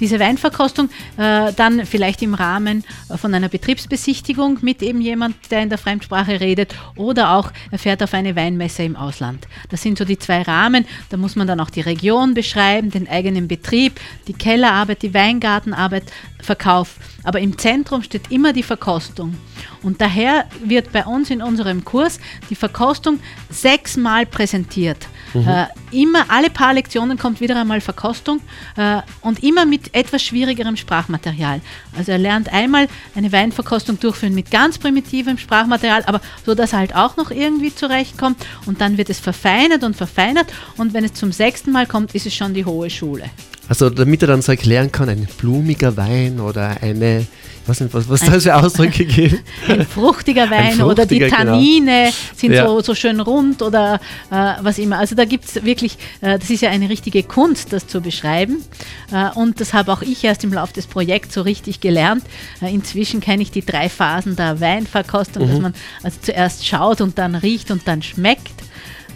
Diese 0.00 0.18
Weinverkostung 0.18 0.88
äh, 1.18 1.52
dann 1.52 1.84
vielleicht 1.84 2.22
im 2.22 2.32
Rahmen 2.32 2.84
von 3.16 3.34
einer 3.34 3.50
Betriebsbesichtigung 3.50 4.58
mit 4.62 4.82
eben 4.82 5.02
jemand, 5.02 5.36
der 5.50 5.62
in 5.62 5.68
der 5.68 5.76
Fremdsprache 5.76 6.40
redet 6.40 6.74
oder 6.96 7.32
auch 7.32 7.52
er 7.70 7.78
fährt 7.78 8.02
auf 8.02 8.14
eine 8.14 8.34
Weinmesse 8.34 8.84
im 8.84 8.96
Ausland. 8.96 9.46
Das 9.68 9.82
sind 9.82 9.98
so 9.98 10.06
die 10.06 10.18
zwei 10.18 10.40
Rahmen. 10.40 10.86
Da 11.10 11.18
muss 11.18 11.36
man 11.36 11.46
dann 11.46 11.60
auch 11.60 11.70
die 11.70 11.82
Region 11.82 12.32
beschreiben, 12.32 12.90
den 12.90 13.08
eigenen 13.08 13.46
Betrieb, 13.46 14.00
die 14.26 14.32
Kellerarbeit, 14.32 15.02
die 15.02 15.12
Weingartenarbeit, 15.12 16.04
Verkauf. 16.40 16.96
Aber 17.28 17.40
im 17.40 17.58
Zentrum 17.58 18.02
steht 18.02 18.30
immer 18.30 18.54
die 18.54 18.62
Verkostung. 18.62 19.36
Und 19.82 20.00
daher 20.00 20.46
wird 20.64 20.92
bei 20.92 21.04
uns 21.04 21.28
in 21.28 21.42
unserem 21.42 21.84
Kurs 21.84 22.20
die 22.48 22.54
Verkostung 22.54 23.20
sechsmal 23.50 24.24
präsentiert. 24.24 25.06
Mhm. 25.34 25.46
Äh, 25.46 25.66
immer, 25.90 26.24
alle 26.28 26.48
paar 26.48 26.72
Lektionen 26.72 27.18
kommt 27.18 27.42
wieder 27.42 27.60
einmal 27.60 27.82
Verkostung 27.82 28.40
äh, 28.78 29.02
und 29.20 29.42
immer 29.44 29.66
mit 29.66 29.94
etwas 29.94 30.22
schwierigerem 30.22 30.78
Sprachmaterial. 30.78 31.60
Also 31.98 32.12
er 32.12 32.18
lernt 32.18 32.50
einmal 32.50 32.88
eine 33.14 33.30
Weinverkostung 33.30 34.00
durchführen 34.00 34.34
mit 34.34 34.50
ganz 34.50 34.78
primitivem 34.78 35.36
Sprachmaterial, 35.36 36.04
aber 36.06 36.22
so, 36.46 36.54
dass 36.54 36.72
er 36.72 36.78
halt 36.78 36.96
auch 36.96 37.18
noch 37.18 37.30
irgendwie 37.30 37.74
zurechtkommt 37.74 38.38
und 38.64 38.80
dann 38.80 38.96
wird 38.96 39.10
es 39.10 39.20
verfeinert 39.20 39.84
und 39.84 39.96
verfeinert 39.96 40.46
und 40.78 40.94
wenn 40.94 41.04
es 41.04 41.12
zum 41.12 41.32
sechsten 41.32 41.72
Mal 41.72 41.86
kommt, 41.86 42.14
ist 42.14 42.24
es 42.24 42.34
schon 42.34 42.54
die 42.54 42.64
hohe 42.64 42.88
Schule. 42.88 43.24
Also 43.68 43.90
damit 43.90 44.22
er 44.22 44.28
dann 44.28 44.42
so 44.42 44.52
erklären 44.52 44.90
kann, 44.90 45.08
ein 45.08 45.28
blumiger 45.36 45.96
Wein 45.96 46.40
oder 46.40 46.80
eine, 46.80 47.20
ich 47.20 47.68
weiß 47.68 47.80
nicht, 47.80 47.92
was, 47.92 48.08
was 48.08 48.20
da 48.20 48.40
für 48.40 48.56
Ausdrücke 48.56 49.04
gibt. 49.06 49.42
Ein 49.68 49.86
fruchtiger 49.86 50.50
Wein 50.50 50.52
ein 50.52 50.64
fruchtiger, 50.72 50.86
oder 50.86 51.06
die 51.06 51.18
genau. 51.18 51.36
Tannine 51.36 52.04
genau. 52.04 52.14
sind 52.34 52.52
ja. 52.52 52.66
so, 52.66 52.80
so 52.80 52.94
schön 52.94 53.20
rund 53.20 53.60
oder 53.60 54.00
äh, 54.30 54.54
was 54.62 54.78
immer. 54.78 54.98
Also 54.98 55.14
da 55.14 55.26
gibt 55.26 55.44
es 55.44 55.64
wirklich, 55.64 55.98
äh, 56.22 56.38
das 56.38 56.48
ist 56.48 56.62
ja 56.62 56.70
eine 56.70 56.88
richtige 56.88 57.22
Kunst, 57.22 57.74
das 57.74 57.86
zu 57.86 58.00
beschreiben. 58.00 58.64
Äh, 59.12 59.30
und 59.38 59.60
das 59.60 59.74
habe 59.74 59.92
auch 59.92 60.00
ich 60.00 60.24
erst 60.24 60.44
im 60.44 60.52
Laufe 60.52 60.72
des 60.72 60.86
Projekts 60.86 61.34
so 61.34 61.42
richtig 61.42 61.80
gelernt. 61.80 62.24
Äh, 62.62 62.72
inzwischen 62.72 63.20
kenne 63.20 63.42
ich 63.42 63.50
die 63.50 63.64
drei 63.64 63.90
Phasen 63.90 64.34
der 64.34 64.60
Weinverkostung, 64.60 65.44
mhm. 65.44 65.50
dass 65.50 65.60
man 65.60 65.74
also 66.02 66.18
zuerst 66.22 66.66
schaut 66.66 67.02
und 67.02 67.18
dann 67.18 67.34
riecht 67.34 67.70
und 67.70 67.86
dann 67.86 68.02
schmeckt. 68.02 68.67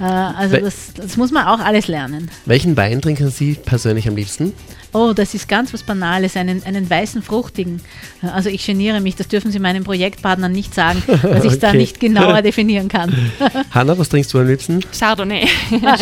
Äh, 0.02 0.04
also 0.04 0.56
das, 0.56 0.92
das, 0.94 1.16
muss 1.16 1.30
man 1.30 1.46
auch 1.46 1.60
alles 1.60 1.86
lernen. 1.86 2.28
Welchen 2.44 2.76
Wein 2.76 3.00
trinken 3.00 3.30
Sie 3.30 3.54
persönlich 3.54 4.08
am 4.08 4.16
liebsten? 4.16 4.52
Oh, 4.92 5.12
das 5.14 5.32
ist 5.32 5.48
ganz 5.48 5.72
was 5.72 5.84
Banales, 5.84 6.36
einen, 6.36 6.62
einen 6.64 6.90
weißen 6.90 7.22
fruchtigen. 7.22 7.80
Also 8.20 8.50
ich 8.50 8.66
geniere 8.66 9.00
mich, 9.00 9.14
das 9.14 9.28
dürfen 9.28 9.50
Sie 9.50 9.58
meinen 9.58 9.84
Projektpartnern 9.84 10.52
nicht 10.52 10.74
sagen, 10.74 11.02
dass 11.06 11.44
ich 11.44 11.52
es 11.52 11.58
da 11.60 11.72
nicht 11.72 12.00
genauer 12.00 12.42
definieren 12.42 12.88
kann. 12.88 13.14
Hanna, 13.70 13.96
was 13.96 14.08
trinkst 14.10 14.34
du 14.34 14.40
am 14.40 14.48
liebsten? 14.48 14.80
Chardonnay. 14.98 15.46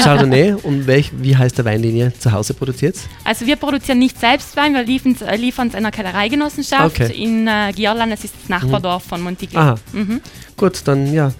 Chardonnay 0.03 0.55
und 0.55 0.87
welch, 0.87 1.13
wie 1.21 1.37
heißt 1.37 1.59
der 1.59 1.67
Wein, 1.67 1.83
den 1.83 1.95
ihr 1.95 2.19
zu 2.19 2.33
Hause 2.33 2.55
produziert? 2.55 2.97
Also 3.23 3.47
wir 3.47 3.57
produzieren 3.57 3.99
nicht 3.99 4.19
selbst 4.19 4.57
Wein, 4.57 4.75
wir 4.75 4.83
liefern 4.83 5.69
es 5.69 5.75
einer 5.75 5.93
Kellereigenossenschaft 5.93 7.01
okay. 7.01 7.13
in 7.13 7.47
äh, 7.47 7.73
Gierland, 7.77 8.11
das 8.11 8.25
ist 8.25 8.35
das 8.41 8.49
Nachbardorf 8.49 9.05
mhm. 9.05 9.09
von 9.09 9.21
Montigny. 9.21 9.57
Aha. 9.57 9.75
Mhm. 9.93 10.21
Gut, 10.57 10.81
dann 10.87 11.13
ja, 11.13 11.33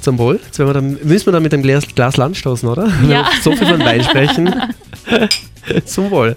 zum 0.00 0.18
Wohl. 0.18 0.40
Jetzt 0.44 0.58
wir 0.58 0.72
dann, 0.72 0.98
müssen 1.02 1.26
wir 1.26 1.32
dann 1.32 1.42
mit 1.42 1.52
dem 1.52 1.62
Glas, 1.62 1.84
Glas 1.94 2.16
Land 2.16 2.36
stoßen, 2.36 2.68
oder? 2.68 2.88
Ja. 3.08 3.26
so 3.42 3.52
viel 3.52 3.66
von 3.66 3.80
Wein 3.80 4.02
sprechen. 4.02 4.54
Zum 5.84 6.10
Wohl. 6.10 6.34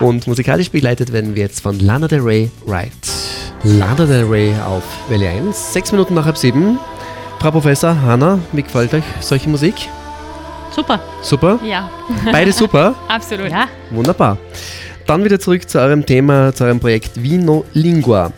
Und 0.00 0.26
musikalisch 0.26 0.70
begleitet 0.70 1.12
werden 1.12 1.34
wir 1.34 1.42
jetzt 1.42 1.60
von 1.60 1.78
Lana 1.78 2.08
Del 2.08 2.20
Rey 2.20 2.50
Right. 2.66 2.92
Lana 3.62 4.06
Del 4.06 4.24
Rey 4.24 4.54
auf 4.66 4.82
Welle 5.08 5.28
1, 5.28 5.72
sechs 5.72 5.92
Minuten 5.92 6.14
nach 6.14 6.24
halb 6.24 6.36
sieben. 6.38 6.78
Frau 7.40 7.50
Professor 7.50 8.00
Hanna, 8.00 8.38
wie 8.52 8.62
gefällt 8.62 8.94
euch 8.94 9.04
solche 9.20 9.50
Musik? 9.50 9.74
Super. 10.74 10.98
Super? 11.22 11.60
Ja. 11.62 11.90
Beide 12.32 12.52
super? 12.52 12.94
Absolut. 13.08 13.50
Ja. 13.50 13.68
Wunderbar. 13.90 14.38
Dann 15.06 15.22
wieder 15.24 15.38
zurück 15.38 15.68
zu 15.68 15.78
eurem 15.78 16.06
Thema, 16.06 16.54
zu 16.54 16.64
eurem 16.64 16.80
Projekt 16.80 17.22
Vino 17.22 17.64
Lingua. 17.74 18.32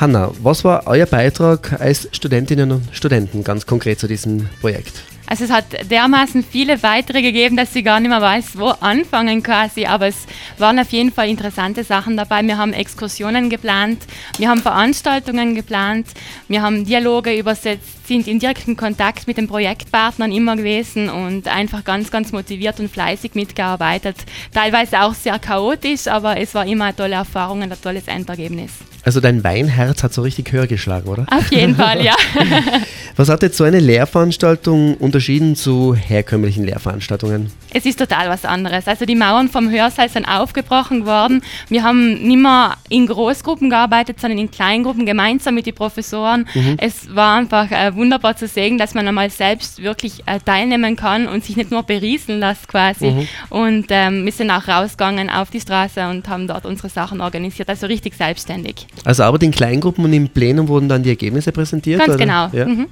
Hanna, 0.00 0.30
was 0.44 0.62
war 0.62 0.86
euer 0.86 1.06
Beitrag 1.06 1.80
als 1.80 2.08
Studentinnen 2.12 2.70
und 2.70 2.84
Studenten 2.92 3.42
ganz 3.42 3.66
konkret 3.66 3.98
zu 3.98 4.06
diesem 4.06 4.48
Projekt? 4.60 5.02
Also 5.26 5.42
es 5.42 5.50
hat 5.50 5.90
dermaßen 5.90 6.44
viele 6.44 6.78
Beiträge 6.78 7.32
gegeben, 7.32 7.56
dass 7.56 7.74
ich 7.74 7.84
gar 7.84 7.98
nicht 7.98 8.08
mehr 8.08 8.22
weiß, 8.22 8.56
wo 8.56 8.68
anfangen 8.68 9.42
quasi. 9.42 9.86
Aber 9.86 10.06
es 10.06 10.26
waren 10.56 10.78
auf 10.78 10.90
jeden 10.90 11.10
Fall 11.12 11.28
interessante 11.28 11.82
Sachen 11.82 12.16
dabei. 12.16 12.44
Wir 12.44 12.56
haben 12.56 12.72
Exkursionen 12.72 13.50
geplant, 13.50 13.98
wir 14.38 14.48
haben 14.48 14.62
Veranstaltungen 14.62 15.56
geplant, 15.56 16.06
wir 16.46 16.62
haben 16.62 16.84
Dialoge 16.84 17.36
übersetzt, 17.36 18.06
sind 18.06 18.28
in 18.28 18.38
direktem 18.38 18.76
Kontakt 18.76 19.26
mit 19.26 19.36
den 19.36 19.48
Projektpartnern 19.48 20.30
immer 20.30 20.54
gewesen 20.54 21.10
und 21.10 21.48
einfach 21.48 21.82
ganz, 21.82 22.12
ganz 22.12 22.30
motiviert 22.30 22.78
und 22.78 22.88
fleißig 22.88 23.34
mitgearbeitet. 23.34 24.16
Teilweise 24.54 25.02
auch 25.02 25.14
sehr 25.14 25.40
chaotisch, 25.40 26.06
aber 26.06 26.38
es 26.38 26.54
war 26.54 26.64
immer 26.64 26.84
eine 26.84 26.96
tolle 26.96 27.16
Erfahrung 27.16 27.62
und 27.62 27.72
ein 27.72 27.82
tolles 27.82 28.06
Endergebnis. 28.06 28.70
Also 29.04 29.20
dein 29.20 29.44
Weinherz 29.44 30.02
hat 30.02 30.12
so 30.12 30.22
richtig 30.22 30.52
höher 30.52 30.66
geschlagen, 30.66 31.08
oder? 31.08 31.26
Auf 31.30 31.50
jeden 31.52 31.76
Fall, 31.76 32.04
ja. 32.04 32.14
Was 33.16 33.28
hat 33.28 33.42
jetzt 33.42 33.56
so 33.56 33.64
eine 33.64 33.80
Lehrveranstaltung 33.80 34.94
unterschieden 34.94 35.56
zu 35.56 35.94
herkömmlichen 35.94 36.64
Lehrveranstaltungen? 36.64 37.50
Es 37.74 37.84
ist 37.84 37.98
total 37.98 38.28
was 38.28 38.44
anderes. 38.44 38.86
Also 38.86 39.06
die 39.06 39.16
Mauern 39.16 39.48
vom 39.48 39.70
Hörsaal 39.70 40.08
sind 40.08 40.24
aufgebrochen 40.24 41.04
worden. 41.04 41.42
Wir 41.68 41.82
haben 41.82 42.14
nicht 42.14 42.38
mehr 42.38 42.76
in 42.88 43.08
Großgruppen 43.08 43.70
gearbeitet, 43.70 44.20
sondern 44.20 44.38
in 44.38 44.50
Kleingruppen 44.50 45.04
gemeinsam 45.04 45.56
mit 45.56 45.66
den 45.66 45.74
Professoren. 45.74 46.46
Mhm. 46.54 46.76
Es 46.78 47.14
war 47.14 47.38
einfach 47.38 47.70
äh, 47.72 47.92
wunderbar 47.96 48.36
zu 48.36 48.46
sehen, 48.46 48.78
dass 48.78 48.94
man 48.94 49.08
einmal 49.08 49.30
selbst 49.30 49.82
wirklich 49.82 50.22
äh, 50.26 50.38
teilnehmen 50.38 50.94
kann 50.94 51.26
und 51.26 51.44
sich 51.44 51.56
nicht 51.56 51.72
nur 51.72 51.82
berieseln 51.82 52.38
lässt 52.38 52.68
quasi. 52.68 53.10
Mhm. 53.10 53.28
Und 53.50 53.86
ähm, 53.90 54.24
wir 54.24 54.32
sind 54.32 54.50
auch 54.50 54.68
rausgegangen 54.68 55.28
auf 55.28 55.50
die 55.50 55.60
Straße 55.60 56.08
und 56.08 56.28
haben 56.28 56.46
dort 56.46 56.66
unsere 56.66 56.88
Sachen 56.88 57.20
organisiert, 57.20 57.68
also 57.68 57.86
richtig 57.86 58.14
selbstständig. 58.14 58.86
Also 59.04 59.22
aber 59.22 59.40
in 59.42 59.50
Kleingruppen 59.50 60.04
und 60.04 60.12
im 60.12 60.28
Plenum 60.28 60.68
wurden 60.68 60.88
dann 60.88 61.02
die 61.02 61.10
Ergebnisse 61.10 61.52
präsentiert? 61.52 62.00
Ganz 62.00 62.10
oder? 62.10 62.18
genau. 62.18 62.48
Ja. 62.52 62.66
Mhm. 62.66 62.86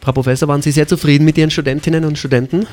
Frau 0.00 0.12
Professor, 0.12 0.46
waren 0.48 0.62
Sie 0.62 0.70
sehr 0.70 0.86
zufrieden 0.86 1.24
mit 1.24 1.38
Ihren 1.38 1.50
Studentinnen 1.50 2.04
und 2.04 2.18
Studenten? 2.18 2.66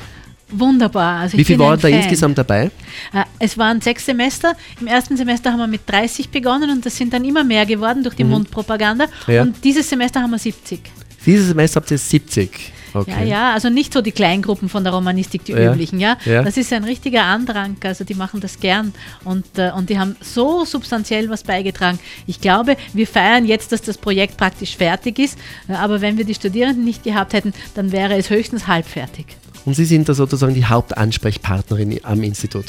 Wunderbar. 0.50 1.20
Also 1.20 1.38
Wie 1.38 1.44
viel 1.44 1.58
waren 1.58 1.80
da 1.80 1.88
Fan. 1.88 1.98
insgesamt 1.98 2.36
dabei? 2.36 2.70
Äh, 3.12 3.24
es 3.38 3.56
waren 3.56 3.80
sechs 3.80 4.04
Semester. 4.04 4.54
Im 4.80 4.86
ersten 4.86 5.16
Semester 5.16 5.50
haben 5.50 5.60
wir 5.60 5.66
mit 5.66 5.80
30 5.86 6.28
begonnen 6.28 6.70
und 6.70 6.84
das 6.84 6.96
sind 6.96 7.12
dann 7.12 7.24
immer 7.24 7.42
mehr 7.42 7.64
geworden 7.64 8.02
durch 8.02 8.14
die 8.14 8.24
mhm. 8.24 8.30
Mundpropaganda. 8.30 9.06
Ja. 9.26 9.42
Und 9.42 9.64
dieses 9.64 9.88
Semester 9.88 10.20
haben 10.20 10.30
wir 10.30 10.38
70. 10.38 10.80
Dieses 11.24 11.48
Semester 11.48 11.80
habt 11.80 11.90
ihr 11.90 11.98
70. 11.98 12.50
Okay. 12.94 13.10
Ja, 13.10 13.22
ja, 13.22 13.52
also 13.52 13.70
nicht 13.70 13.92
so 13.92 14.02
die 14.02 14.12
Kleingruppen 14.12 14.68
von 14.68 14.84
der 14.84 14.92
Romanistik, 14.92 15.44
die 15.44 15.52
ja. 15.52 15.72
üblichen, 15.72 15.98
ja? 15.98 16.16
ja. 16.24 16.42
Das 16.42 16.56
ist 16.56 16.72
ein 16.72 16.84
richtiger 16.84 17.24
Andrang, 17.24 17.76
also 17.84 18.04
die 18.04 18.14
machen 18.14 18.40
das 18.40 18.60
gern 18.60 18.92
und, 19.24 19.46
äh, 19.58 19.70
und 19.74 19.90
die 19.90 19.98
haben 19.98 20.16
so 20.20 20.64
substanziell 20.64 21.28
was 21.30 21.42
beigetragen. 21.42 21.98
Ich 22.26 22.40
glaube, 22.40 22.76
wir 22.92 23.06
feiern 23.06 23.44
jetzt, 23.44 23.72
dass 23.72 23.82
das 23.82 23.98
Projekt 23.98 24.36
praktisch 24.36 24.76
fertig 24.76 25.18
ist, 25.18 25.38
äh, 25.68 25.74
aber 25.74 26.00
wenn 26.00 26.18
wir 26.18 26.24
die 26.24 26.34
Studierenden 26.34 26.84
nicht 26.84 27.04
gehabt 27.04 27.32
hätten, 27.32 27.54
dann 27.74 27.92
wäre 27.92 28.16
es 28.16 28.30
höchstens 28.30 28.66
halbfertig. 28.66 29.26
Und 29.64 29.74
Sie 29.74 29.84
sind 29.84 30.08
da 30.08 30.14
sozusagen 30.14 30.54
die 30.54 30.64
Hauptansprechpartnerin 30.64 32.00
am 32.02 32.22
Institut. 32.22 32.66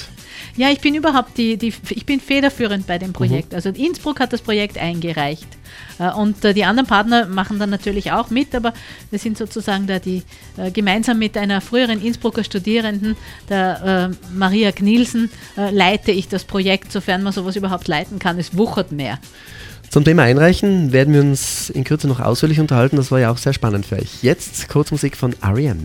Ja, 0.55 0.69
ich 0.69 0.79
bin 0.79 0.93
überhaupt 0.93 1.37
die, 1.37 1.57
die 1.57 1.73
ich 1.89 2.05
bin 2.05 2.19
federführend 2.19 2.85
bei 2.85 2.99
dem 2.99 3.09
mhm. 3.09 3.13
Projekt. 3.13 3.51
Mhm. 3.51 3.55
Also 3.55 3.69
Innsbruck 3.69 4.19
hat 4.19 4.33
das 4.33 4.41
Projekt 4.41 4.77
eingereicht. 4.77 5.47
Äh, 5.99 6.11
und 6.11 6.43
äh, 6.45 6.53
die 6.53 6.65
anderen 6.65 6.87
Partner 6.87 7.25
machen 7.25 7.59
dann 7.59 7.69
natürlich 7.69 8.11
auch 8.11 8.29
mit, 8.29 8.53
aber 8.53 8.73
wir 9.09 9.19
sind 9.19 9.37
sozusagen 9.37 9.87
da 9.87 9.99
die 9.99 10.23
äh, 10.57 10.71
gemeinsam 10.71 11.19
mit 11.19 11.37
einer 11.37 11.61
früheren 11.61 12.01
Innsbrucker 12.03 12.43
Studierenden, 12.43 13.15
der 13.49 14.11
Maria 14.33 14.71
Knielsen, 14.71 15.29
leite 15.55 16.11
ich 16.11 16.27
das 16.27 16.43
Projekt, 16.43 16.91
sofern 16.91 17.23
man 17.23 17.33
sowas 17.33 17.55
überhaupt 17.55 17.87
leiten 17.87 18.19
kann. 18.19 18.39
Es 18.39 18.55
wuchert 18.57 18.91
mehr. 18.91 19.19
Zum 19.93 20.03
Thema 20.03 20.23
Einreichen 20.23 20.91
werden 20.91 21.13
wir 21.13 21.21
uns 21.21 21.69
in 21.69 21.83
Kürze 21.83 22.07
noch 22.07 22.19
ausführlich 22.19 22.59
unterhalten. 22.59 22.95
Das 22.95 23.11
war 23.11 23.19
ja 23.19 23.31
auch 23.31 23.37
sehr 23.37 23.53
spannend 23.53 23.85
für 23.85 23.97
euch. 23.97 24.23
Jetzt 24.23 24.67
Kurzmusik 24.67 25.15
von 25.15 25.35
R.E.M. 25.43 25.83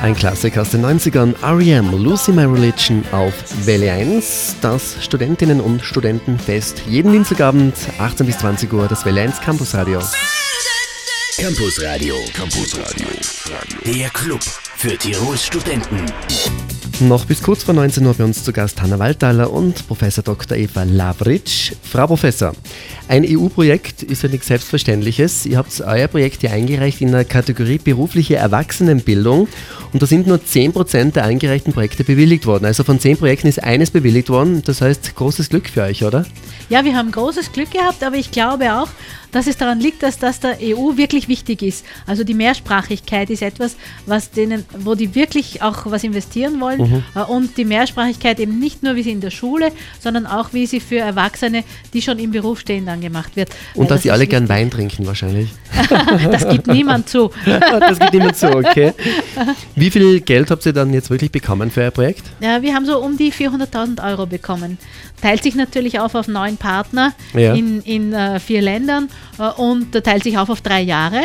Ein 0.00 0.14
Klassiker 0.14 0.62
aus 0.62 0.70
den 0.70 0.86
90ern, 0.86 1.34
R.E.M. 1.42 2.00
Lucy 2.00 2.30
My 2.30 2.44
Religion 2.44 3.02
auf 3.10 3.34
Welle 3.66 3.90
1, 3.90 4.54
das 4.60 5.02
Studentinnen- 5.02 5.60
und 5.60 5.82
Studentenfest. 5.82 6.84
Jeden 6.88 7.10
Dienstagabend, 7.10 7.74
18 7.98 8.24
bis 8.24 8.38
20 8.38 8.72
Uhr, 8.72 8.86
das 8.86 9.04
Welle 9.04 9.22
1 9.22 9.40
Campus 9.40 9.74
Radio. 9.74 9.98
Campus 11.36 11.82
Radio. 11.82 12.14
Campus 12.32 12.78
Radio. 12.78 13.08
Der 13.84 14.10
Club 14.10 14.44
für 14.76 14.96
Tirols 14.96 15.44
Studenten. 15.44 16.06
Noch 17.00 17.24
bis 17.24 17.42
kurz 17.42 17.62
vor 17.62 17.72
19 17.72 18.04
Uhr 18.04 18.12
bei 18.12 18.24
uns 18.24 18.44
zu 18.44 18.52
Gast 18.52 18.82
Hanna 18.82 18.98
Waldthaler 18.98 19.50
und 19.50 19.88
Professor 19.88 20.22
Dr. 20.22 20.58
Eva 20.58 20.82
Lavritsch. 20.82 21.72
Frau 21.82 22.06
Professor, 22.06 22.52
ein 23.08 23.24
EU-Projekt 23.26 24.02
ist 24.02 24.22
ja 24.22 24.28
nichts 24.28 24.48
Selbstverständliches. 24.48 25.46
Ihr 25.46 25.56
habt 25.56 25.80
euer 25.80 26.08
Projekt 26.08 26.42
ja 26.42 26.50
eingereicht 26.50 27.00
in 27.00 27.10
der 27.10 27.24
Kategorie 27.24 27.78
berufliche 27.78 28.36
Erwachsenenbildung 28.36 29.48
und 29.94 30.02
da 30.02 30.06
sind 30.06 30.26
nur 30.26 30.36
10% 30.40 31.12
der 31.12 31.24
eingereichten 31.24 31.72
Projekte 31.72 32.04
bewilligt 32.04 32.44
worden. 32.44 32.66
Also 32.66 32.84
von 32.84 33.00
10 33.00 33.16
Projekten 33.16 33.48
ist 33.48 33.64
eines 33.64 33.90
bewilligt 33.90 34.28
worden. 34.28 34.62
Das 34.66 34.82
heißt, 34.82 35.16
großes 35.16 35.48
Glück 35.48 35.70
für 35.70 35.84
euch, 35.84 36.04
oder? 36.04 36.26
Ja, 36.68 36.84
wir 36.84 36.94
haben 36.94 37.10
großes 37.12 37.52
Glück 37.52 37.70
gehabt, 37.70 38.04
aber 38.04 38.16
ich 38.16 38.30
glaube 38.30 38.74
auch, 38.74 38.88
dass 39.32 39.46
es 39.46 39.56
daran 39.56 39.80
liegt, 39.80 40.02
dass 40.02 40.18
das 40.18 40.40
der 40.40 40.58
EU 40.60 40.96
wirklich 40.96 41.28
wichtig 41.28 41.62
ist. 41.62 41.84
Also 42.06 42.24
die 42.24 42.34
Mehrsprachigkeit 42.34 43.30
ist 43.30 43.42
etwas, 43.42 43.76
was 44.06 44.30
denen, 44.30 44.64
wo 44.78 44.94
die 44.94 45.14
wirklich 45.14 45.62
auch 45.62 45.86
was 45.86 46.04
investieren 46.04 46.60
wollen 46.60 46.80
mhm. 46.80 47.04
Äh, 47.14 47.20
und 47.22 47.56
die 47.56 47.64
Mehrsprachigkeit 47.64 48.40
eben 48.40 48.58
nicht 48.58 48.82
nur 48.82 48.96
wie 48.96 49.02
sie 49.02 49.10
in 49.10 49.20
der 49.20 49.30
Schule, 49.30 49.72
sondern 50.00 50.26
auch 50.26 50.52
wie 50.52 50.66
sie 50.66 50.80
für 50.80 50.98
Erwachsene, 50.98 51.64
die 51.92 52.02
schon 52.02 52.18
im 52.18 52.30
Beruf 52.30 52.60
stehen, 52.60 52.86
dann 52.86 53.00
gemacht 53.00 53.36
wird. 53.36 53.50
Und 53.74 53.90
dass 53.90 54.02
sie 54.02 54.10
alle 54.10 54.26
gern 54.26 54.48
Wein 54.48 54.70
trinken 54.70 55.06
wahrscheinlich. 55.06 55.50
das 56.30 56.48
gibt 56.48 56.66
niemand 56.66 57.08
zu. 57.08 57.30
das 57.44 57.98
gibt 57.98 58.12
niemand 58.12 58.36
zu, 58.36 58.48
okay. 58.50 58.92
Wie 59.74 59.90
viel 59.90 60.20
Geld 60.20 60.50
habt 60.50 60.64
ihr 60.66 60.72
dann 60.72 60.92
jetzt 60.92 61.10
wirklich 61.10 61.30
bekommen 61.30 61.70
für 61.70 61.82
Ihr 61.82 61.90
Projekt? 61.90 62.22
Ja, 62.40 62.62
wir 62.62 62.74
haben 62.74 62.86
so 62.86 62.98
um 62.98 63.16
die 63.16 63.32
400.000 63.32 64.04
Euro 64.08 64.26
bekommen. 64.26 64.78
Teilt 65.22 65.42
sich 65.42 65.54
natürlich 65.54 66.00
auf 66.00 66.14
auf 66.14 66.28
neun 66.28 66.56
Partner 66.56 67.12
ja. 67.34 67.54
in, 67.54 67.80
in 67.82 68.14
uh, 68.14 68.38
vier 68.38 68.62
Ländern 68.62 69.08
und 69.56 69.92
teilt 69.92 70.24
sich 70.24 70.38
auf 70.38 70.50
auf 70.50 70.60
drei 70.60 70.82
Jahre. 70.82 71.22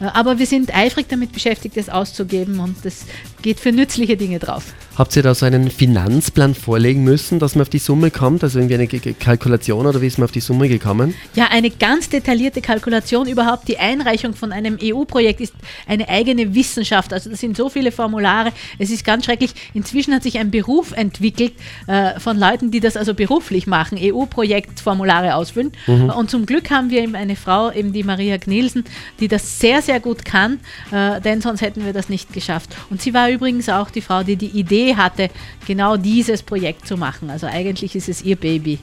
Uh, 0.00 0.08
aber 0.12 0.38
wir 0.38 0.46
sind 0.46 0.74
eifrig 0.76 1.08
damit 1.08 1.32
beschäftigt, 1.32 1.76
das 1.76 1.88
auszugeben 1.88 2.60
und 2.60 2.76
das 2.84 3.06
geht 3.42 3.60
für 3.60 3.72
nützliche 3.72 4.16
Dinge 4.16 4.38
drauf. 4.38 4.64
Habt 5.00 5.16
ihr 5.16 5.22
da 5.22 5.34
so 5.34 5.46
einen 5.46 5.70
Finanzplan 5.70 6.54
vorlegen 6.54 7.04
müssen, 7.04 7.38
dass 7.38 7.54
man 7.54 7.62
auf 7.62 7.70
die 7.70 7.78
Summe 7.78 8.10
kommt? 8.10 8.44
Also 8.44 8.58
irgendwie 8.58 8.74
eine 8.74 8.86
Kalkulation 8.86 9.86
oder 9.86 10.02
wie 10.02 10.06
ist 10.06 10.18
man 10.18 10.26
auf 10.26 10.32
die 10.32 10.40
Summe 10.40 10.68
gekommen? 10.68 11.14
Ja, 11.34 11.46
eine 11.50 11.70
ganz 11.70 12.10
detaillierte 12.10 12.60
Kalkulation. 12.60 13.26
Überhaupt 13.26 13.66
die 13.68 13.78
Einreichung 13.78 14.34
von 14.34 14.52
einem 14.52 14.76
EU-Projekt 14.82 15.40
ist 15.40 15.54
eine 15.86 16.06
eigene 16.08 16.54
Wissenschaft. 16.54 17.14
Also 17.14 17.30
das 17.30 17.40
sind 17.40 17.56
so 17.56 17.70
viele 17.70 17.92
Formulare. 17.92 18.52
Es 18.78 18.90
ist 18.90 19.04
ganz 19.04 19.24
schrecklich. 19.24 19.52
Inzwischen 19.72 20.12
hat 20.12 20.22
sich 20.22 20.38
ein 20.38 20.50
Beruf 20.50 20.92
entwickelt 20.92 21.54
äh, 21.86 22.20
von 22.20 22.38
Leuten, 22.38 22.70
die 22.70 22.80
das 22.80 22.98
also 22.98 23.14
beruflich 23.14 23.66
machen, 23.66 23.96
EU-Projektformulare 23.98 25.34
ausfüllen. 25.34 25.72
Mhm. 25.86 26.10
Und 26.10 26.30
zum 26.30 26.44
Glück 26.44 26.70
haben 26.70 26.90
wir 26.90 27.02
eben 27.02 27.14
eine 27.14 27.36
Frau, 27.36 27.72
eben 27.72 27.94
die 27.94 28.02
Maria 28.02 28.36
Gnilsen, 28.36 28.84
die 29.18 29.28
das 29.28 29.60
sehr, 29.60 29.80
sehr 29.80 30.00
gut 30.00 30.26
kann, 30.26 30.60
äh, 30.90 31.22
denn 31.22 31.40
sonst 31.40 31.62
hätten 31.62 31.86
wir 31.86 31.94
das 31.94 32.10
nicht 32.10 32.34
geschafft. 32.34 32.76
Und 32.90 33.00
sie 33.00 33.14
war 33.14 33.29
übrigens 33.30 33.68
auch 33.68 33.90
die 33.90 34.00
Frau, 34.00 34.22
die 34.22 34.36
die 34.36 34.58
Idee 34.58 34.96
hatte, 34.96 35.28
genau 35.66 35.96
dieses 35.96 36.42
Projekt 36.42 36.86
zu 36.86 36.96
machen. 36.96 37.30
Also 37.30 37.46
eigentlich 37.46 37.94
ist 37.94 38.08
es 38.08 38.22
ihr 38.22 38.36
Baby. 38.36 38.78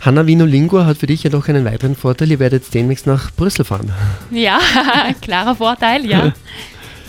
Hanna 0.00 0.26
Vino 0.26 0.44
Lingua 0.44 0.86
hat 0.86 0.98
für 0.98 1.06
dich 1.06 1.24
ja 1.24 1.30
doch 1.30 1.48
einen 1.48 1.64
weiteren 1.64 1.96
Vorteil. 1.96 2.30
Ihr 2.30 2.38
werdet 2.38 2.72
demnächst 2.72 3.06
nach 3.06 3.32
Brüssel 3.32 3.64
fahren. 3.64 3.92
Ja, 4.30 4.58
klarer 5.20 5.56
Vorteil, 5.56 6.06
ja. 6.06 6.32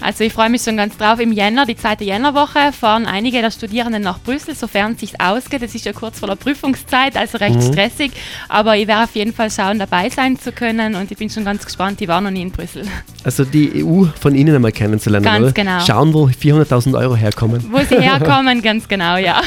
Also 0.01 0.23
ich 0.23 0.33
freue 0.33 0.49
mich 0.49 0.61
schon 0.61 0.77
ganz 0.77 0.97
drauf. 0.97 1.19
Im 1.19 1.31
Jänner, 1.31 1.65
die 1.65 1.75
zweite 1.75 2.03
Jännerwoche, 2.03 2.71
fahren 2.71 3.05
einige 3.05 3.41
der 3.41 3.51
Studierenden 3.51 4.03
nach 4.03 4.19
Brüssel, 4.19 4.55
sofern 4.55 4.93
es 4.93 4.99
sich 5.01 5.21
ausgeht. 5.21 5.61
Es 5.61 5.75
ist 5.75 5.85
ja 5.85 5.93
kurz 5.93 6.19
vor 6.19 6.27
der 6.27 6.35
Prüfungszeit, 6.35 7.15
also 7.17 7.37
recht 7.37 7.55
mhm. 7.55 7.73
stressig. 7.73 8.11
Aber 8.47 8.77
ich 8.77 8.87
werde 8.87 9.03
auf 9.03 9.15
jeden 9.15 9.33
Fall 9.33 9.51
schauen, 9.51 9.79
dabei 9.79 10.09
sein 10.09 10.39
zu 10.39 10.51
können 10.51 10.95
und 10.95 11.11
ich 11.11 11.17
bin 11.17 11.29
schon 11.29 11.45
ganz 11.45 11.65
gespannt. 11.65 12.01
Ich 12.01 12.07
war 12.07 12.21
noch 12.21 12.31
nie 12.31 12.41
in 12.41 12.51
Brüssel. 12.51 12.83
Also 13.23 13.45
die 13.45 13.83
EU 13.83 14.05
von 14.19 14.35
Ihnen 14.35 14.55
einmal 14.55 14.71
kennenzulernen, 14.71 15.25
ganz 15.25 15.43
oder? 15.43 15.51
genau. 15.51 15.79
Schauen, 15.85 16.13
wo 16.13 16.27
400.000 16.27 16.97
Euro 16.97 17.15
herkommen. 17.15 17.65
Wo 17.71 17.79
sie 17.79 18.01
herkommen, 18.01 18.61
ganz 18.63 18.87
genau, 18.87 19.17
ja. 19.17 19.41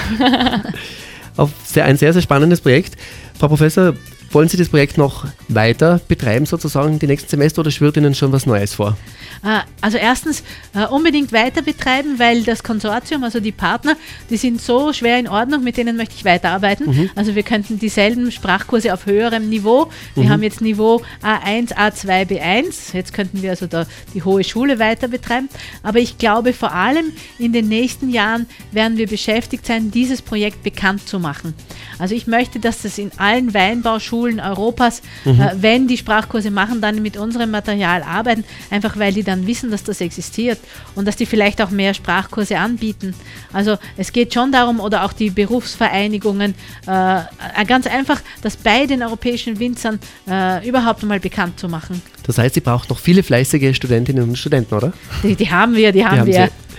Auf 1.36 1.50
sehr, 1.64 1.84
ein 1.86 1.96
sehr, 1.96 2.12
sehr 2.12 2.22
spannendes 2.22 2.60
Projekt. 2.60 2.96
Frau 3.38 3.48
Professor, 3.48 3.94
wollen 4.32 4.48
Sie 4.48 4.56
das 4.56 4.68
Projekt 4.68 4.98
noch 4.98 5.26
weiter 5.48 6.00
betreiben, 6.08 6.46
sozusagen, 6.46 6.98
die 6.98 7.06
nächsten 7.06 7.28
Semester, 7.28 7.60
oder 7.60 7.70
schwirrt 7.70 7.96
Ihnen 7.96 8.14
schon 8.14 8.32
was 8.32 8.46
Neues 8.46 8.74
vor? 8.74 8.96
Äh, 9.44 9.60
also 9.80 9.98
erstens 9.98 10.42
äh, 10.74 10.86
unbedingt 10.86 11.32
weiter 11.32 11.62
betreiben, 11.62 12.18
weil 12.18 12.42
das 12.42 12.62
Konsortium, 12.62 13.24
also 13.24 13.40
die 13.40 13.52
Partner, 13.52 13.96
die 14.30 14.36
sind 14.36 14.60
so 14.60 14.92
schwer 14.92 15.18
in 15.18 15.28
Ordnung, 15.28 15.62
mit 15.64 15.76
denen 15.76 15.96
möchte 15.96 16.14
ich 16.16 16.24
weiterarbeiten. 16.24 16.86
Mhm. 16.86 17.10
Also 17.14 17.34
wir 17.34 17.42
könnten 17.42 17.78
dieselben 17.78 18.30
Sprachkurse 18.32 18.94
auf 18.94 19.06
höherem 19.06 19.48
Niveau. 19.48 19.90
Wir 20.14 20.24
mhm. 20.24 20.28
haben 20.30 20.42
jetzt 20.42 20.60
Niveau 20.60 21.02
A1, 21.22 21.74
A2, 21.74 22.26
B1. 22.26 22.94
Jetzt 22.94 23.12
könnten 23.12 23.42
wir 23.42 23.50
also 23.50 23.66
da 23.66 23.86
die 24.14 24.22
hohe 24.22 24.44
Schule 24.44 24.78
weiter 24.78 25.08
betreiben. 25.08 25.48
Aber 25.82 25.98
ich 25.98 26.18
glaube 26.18 26.52
vor 26.52 26.72
allem 26.72 27.12
in 27.38 27.52
den 27.52 27.68
nächsten 27.68 28.10
Jahren 28.10 28.46
werden 28.70 28.96
wir 28.96 29.06
beschäftigt 29.06 29.66
sein, 29.66 29.90
dieses 29.90 30.22
Projekt 30.22 30.62
bekannt 30.62 31.08
zu 31.08 31.18
machen. 31.18 31.54
Also 31.98 32.14
ich 32.14 32.26
möchte, 32.26 32.60
dass 32.60 32.82
das 32.82 32.98
in 32.98 33.10
allen 33.18 33.54
Weinbauschulen 33.54 34.21
Europas, 34.40 35.02
mhm. 35.24 35.40
äh, 35.40 35.50
wenn 35.56 35.88
die 35.88 35.96
Sprachkurse 35.96 36.50
machen, 36.50 36.80
dann 36.80 37.02
mit 37.02 37.16
unserem 37.16 37.50
Material 37.50 38.02
arbeiten, 38.02 38.44
einfach 38.70 38.98
weil 38.98 39.12
die 39.12 39.22
dann 39.22 39.46
wissen, 39.46 39.70
dass 39.70 39.84
das 39.84 40.00
existiert 40.00 40.58
und 40.94 41.06
dass 41.06 41.16
die 41.16 41.26
vielleicht 41.26 41.60
auch 41.60 41.70
mehr 41.70 41.94
Sprachkurse 41.94 42.58
anbieten. 42.58 43.14
Also 43.52 43.76
es 43.96 44.12
geht 44.12 44.32
schon 44.34 44.52
darum, 44.52 44.80
oder 44.80 45.04
auch 45.04 45.12
die 45.12 45.30
Berufsvereinigungen, 45.30 46.54
äh, 46.86 47.18
äh 47.18 47.64
ganz 47.66 47.86
einfach, 47.86 48.20
das 48.42 48.56
bei 48.56 48.86
den 48.86 49.02
europäischen 49.02 49.58
Winzern 49.58 49.98
äh, 50.28 50.66
überhaupt 50.66 51.02
einmal 51.02 51.20
bekannt 51.20 51.58
zu 51.58 51.68
machen. 51.68 52.02
Das 52.24 52.38
heißt, 52.38 52.54
Sie 52.54 52.60
braucht 52.60 52.90
noch 52.90 52.98
viele 52.98 53.22
fleißige 53.22 53.74
Studentinnen 53.74 54.22
und 54.22 54.38
Studenten, 54.38 54.74
oder? 54.74 54.92
Die, 55.22 55.34
die 55.34 55.50
haben 55.50 55.74
wir, 55.74 55.92
die 55.92 56.04
haben, 56.04 56.14
die 56.14 56.20
haben 56.20 56.26
wir. 56.26 56.46
Sie. 56.46 56.72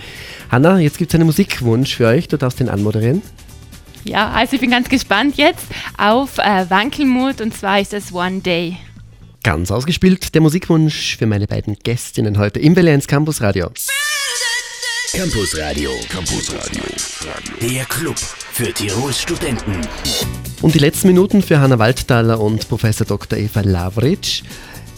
Hanna, 0.50 0.78
jetzt 0.78 0.98
gibt 0.98 1.10
es 1.10 1.14
einen 1.14 1.26
Musikwunsch 1.26 1.96
für 1.96 2.06
euch, 2.06 2.28
du 2.28 2.38
darfst 2.38 2.60
den 2.60 2.68
anmoderieren. 2.68 3.22
Ja, 4.04 4.30
also 4.30 4.54
ich 4.54 4.60
bin 4.60 4.70
ganz 4.70 4.88
gespannt 4.88 5.36
jetzt 5.36 5.66
auf 5.96 6.38
äh, 6.38 6.68
Wankelmut 6.68 7.40
und 7.40 7.54
zwar 7.54 7.80
ist 7.80 7.94
es 7.94 8.12
One 8.12 8.40
Day. 8.40 8.76
Ganz 9.42 9.70
ausgespielt 9.70 10.34
der 10.34 10.40
Musikwunsch 10.40 11.16
für 11.16 11.26
meine 11.26 11.46
beiden 11.46 11.76
Gästinnen 11.82 12.38
heute 12.38 12.60
im 12.60 12.76
Valenz 12.76 13.06
Campus 13.06 13.40
Radio. 13.40 13.70
Campus 15.12 15.56
Radio, 15.58 15.90
Campus 16.08 16.52
Radio, 16.52 16.82
der 17.60 17.84
Club 17.84 18.18
für 18.18 18.72
Tirols 18.72 19.22
Studenten. 19.22 19.80
Und 20.60 20.74
die 20.74 20.78
letzten 20.78 21.08
Minuten 21.08 21.40
für 21.40 21.60
Hanna 21.60 21.78
Waldthaler 21.78 22.40
und 22.40 22.68
Professor 22.68 23.06
Dr. 23.06 23.38
Eva 23.38 23.60
Lavric. 23.60 24.42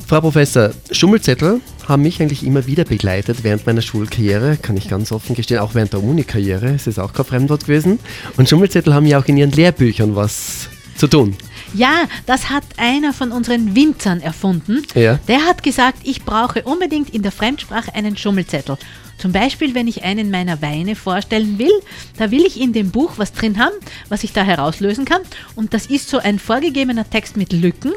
Frau 0.07 0.21
Professor, 0.21 0.71
Schummelzettel 0.93 1.61
haben 1.89 2.03
mich 2.03 2.23
eigentlich 2.23 2.45
immer 2.45 2.65
wieder 2.69 2.85
begleitet 2.85 3.43
während 3.43 3.67
meiner 3.67 3.83
Schulkarriere, 3.83 4.57
kann 4.57 4.77
ich 4.77 4.89
ganz 4.89 5.11
offen 5.11 5.35
gestehen, 5.35 5.59
auch 5.59 5.75
während 5.75 5.95
der 5.95 6.03
Uni-Karriere, 6.03 6.69
es 6.69 6.87
ist 6.87 7.01
auch 7.01 7.13
kein 7.13 7.25
Fremdwort 7.25 7.67
gewesen. 7.67 7.99
Und 8.37 8.49
Schummelzettel 8.49 8.95
haben 8.95 9.07
ja 9.07 9.19
auch 9.19 9.25
in 9.25 9.37
ihren 9.37 9.51
Lehrbüchern 9.51 10.15
was 10.15 10.69
zu 10.97 11.09
tun. 11.09 11.37
Ja, 11.75 12.05
das 12.25 12.51
hat 12.51 12.63
einer 12.77 13.13
von 13.13 13.33
unseren 13.33 13.75
Winzern 13.75 14.21
erfunden. 14.21 14.85
Ja. 14.95 15.19
Der 15.27 15.45
hat 15.45 15.65
gesagt, 15.65 15.99
ich 16.05 16.25
brauche 16.25 16.63
unbedingt 16.63 17.11
in 17.11 17.23
der 17.23 17.33
Fremdsprache 17.33 17.93
einen 17.93 18.17
Schummelzettel. 18.17 18.79
Zum 19.19 19.33
Beispiel, 19.33 19.75
wenn 19.75 19.89
ich 19.89 20.05
einen 20.05 20.31
meiner 20.31 20.61
Weine 20.61 20.95
vorstellen 20.95 21.59
will, 21.59 21.73
da 22.19 22.31
will 22.31 22.45
ich 22.45 22.61
in 22.61 22.73
dem 22.73 22.91
Buch 22.91 23.13
was 23.17 23.33
drin 23.33 23.59
haben, 23.59 23.75
was 24.09 24.25
ich 24.25 24.33
da 24.33 24.43
herauslösen 24.43 25.05
kann. 25.05 25.23
Und 25.55 25.73
das 25.73 25.87
ist 25.87 26.09
so 26.09 26.19
ein 26.19 26.39
vorgegebener 26.39 27.09
Text 27.09 27.37
mit 27.37 27.53
Lücken. 27.53 27.93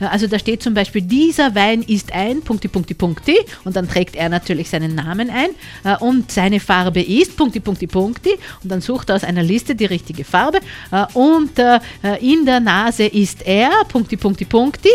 Also 0.00 0.26
da 0.26 0.38
steht 0.38 0.62
zum 0.62 0.74
Beispiel, 0.74 1.02
dieser 1.02 1.54
Wein 1.54 1.82
ist 1.82 2.12
ein 2.12 2.42
Punkti, 2.42 2.68
Punkti, 2.68 2.94
Punkti. 2.94 3.36
Und 3.64 3.76
dann 3.76 3.88
trägt 3.88 4.16
er 4.16 4.28
natürlich 4.28 4.70
seinen 4.70 4.94
Namen 4.94 5.30
ein. 5.30 5.50
Äh, 5.84 5.96
und 6.02 6.32
seine 6.32 6.60
Farbe 6.60 7.02
ist 7.02 7.36
Punkti, 7.36 7.60
Punkti, 7.60 7.86
Punkti. 7.86 8.30
Und 8.62 8.70
dann 8.70 8.80
sucht 8.80 9.10
er 9.10 9.16
aus 9.16 9.24
einer 9.24 9.42
Liste 9.42 9.74
die 9.74 9.86
richtige 9.86 10.24
Farbe. 10.24 10.58
Äh, 10.90 11.04
und 11.14 11.58
äh, 11.58 11.80
in 12.20 12.46
der 12.46 12.60
Nase 12.60 13.04
ist 13.04 13.46
er 13.46 13.70
Punkti, 13.88 14.16
Punkti, 14.16 14.44
Punkti. 14.44 14.90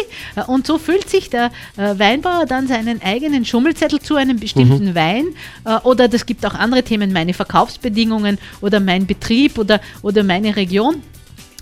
Und 0.47 0.65
so 0.65 0.77
füllt 0.77 1.09
sich 1.09 1.29
der 1.29 1.51
Weinbauer 1.75 2.45
dann 2.45 2.67
seinen 2.67 3.01
eigenen 3.01 3.45
Schummelzettel 3.45 3.99
zu 3.99 4.15
einem 4.15 4.39
bestimmten 4.39 4.89
mhm. 4.89 4.95
Wein 4.95 5.25
äh, 5.66 5.66
oder 5.83 6.07
das 6.07 6.25
gibt 6.25 6.45
auch 6.45 6.53
andere 6.53 6.83
Themen, 6.83 7.11
meine 7.11 7.33
Verkaufsbedingungen 7.33 8.37
oder 8.61 8.79
mein 8.79 9.05
Betrieb 9.05 9.57
oder, 9.57 9.81
oder 10.01 10.23
meine 10.23 10.55
Region. 10.55 11.01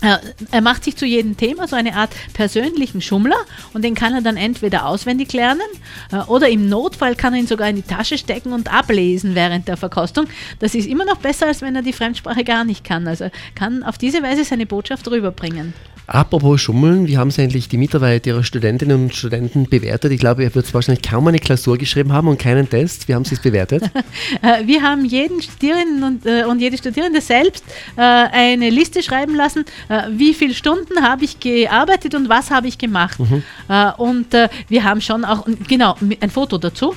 Äh, 0.02 0.18
er 0.50 0.60
macht 0.60 0.84
sich 0.84 0.96
zu 0.96 1.06
jedem 1.06 1.36
Thema 1.36 1.66
so 1.66 1.74
eine 1.74 1.96
Art 1.96 2.10
persönlichen 2.34 3.00
Schummler 3.00 3.38
und 3.72 3.82
den 3.82 3.94
kann 3.94 4.12
er 4.12 4.20
dann 4.20 4.36
entweder 4.36 4.86
auswendig 4.86 5.32
lernen 5.32 5.66
äh, 6.12 6.18
oder 6.26 6.50
im 6.50 6.68
Notfall 6.68 7.16
kann 7.16 7.32
er 7.32 7.40
ihn 7.40 7.46
sogar 7.46 7.70
in 7.70 7.76
die 7.76 7.82
Tasche 7.82 8.18
stecken 8.18 8.52
und 8.52 8.72
ablesen 8.72 9.34
während 9.34 9.68
der 9.68 9.78
Verkostung. 9.78 10.26
Das 10.58 10.74
ist 10.74 10.86
immer 10.86 11.06
noch 11.06 11.16
besser, 11.16 11.46
als 11.46 11.62
wenn 11.62 11.74
er 11.74 11.82
die 11.82 11.94
Fremdsprache 11.94 12.44
gar 12.44 12.64
nicht 12.64 12.84
kann. 12.84 13.08
Also 13.08 13.30
kann 13.54 13.82
auf 13.82 13.96
diese 13.96 14.22
Weise 14.22 14.44
seine 14.44 14.66
Botschaft 14.66 15.10
rüberbringen. 15.10 15.72
Apropos 16.08 16.60
Schummeln, 16.60 17.08
wie 17.08 17.18
haben 17.18 17.32
Sie 17.32 17.42
eigentlich 17.42 17.68
die 17.68 17.78
Mitarbeit 17.78 18.26
Ihrer 18.28 18.44
Studentinnen 18.44 19.04
und 19.04 19.14
Studenten 19.14 19.68
bewertet? 19.68 20.12
Ich 20.12 20.20
glaube, 20.20 20.44
ihr 20.44 20.54
wird 20.54 20.72
wahrscheinlich 20.72 21.02
kaum 21.02 21.26
eine 21.26 21.40
Klausur 21.40 21.76
geschrieben 21.78 22.12
haben 22.12 22.28
und 22.28 22.38
keinen 22.38 22.70
Test. 22.70 23.08
Wie 23.08 23.14
haben 23.14 23.24
Sie 23.24 23.34
es 23.34 23.40
bewertet? 23.40 23.82
Äh, 24.42 24.66
wir 24.66 24.82
haben 24.82 25.04
jeden 25.04 25.40
Studierenden 25.40 26.02
und, 26.02 26.26
äh, 26.26 26.44
und 26.44 26.60
jede 26.60 26.76
Studierende 26.76 27.20
selbst 27.20 27.64
äh, 27.96 28.00
eine 28.00 28.70
Liste 28.70 29.02
schreiben 29.02 29.34
lassen, 29.34 29.64
wie 30.10 30.34
viele 30.34 30.54
Stunden 30.54 31.02
habe 31.02 31.24
ich 31.24 31.40
gearbeitet 31.40 32.14
und 32.14 32.28
was 32.28 32.50
habe 32.50 32.68
ich 32.68 32.76
gemacht. 32.76 33.18
Mhm. 33.18 33.42
Und 33.98 34.26
wir 34.68 34.84
haben 34.84 35.00
schon 35.00 35.24
auch, 35.24 35.46
genau, 35.66 35.96
ein 36.20 36.30
Foto 36.30 36.58
dazu. 36.58 36.94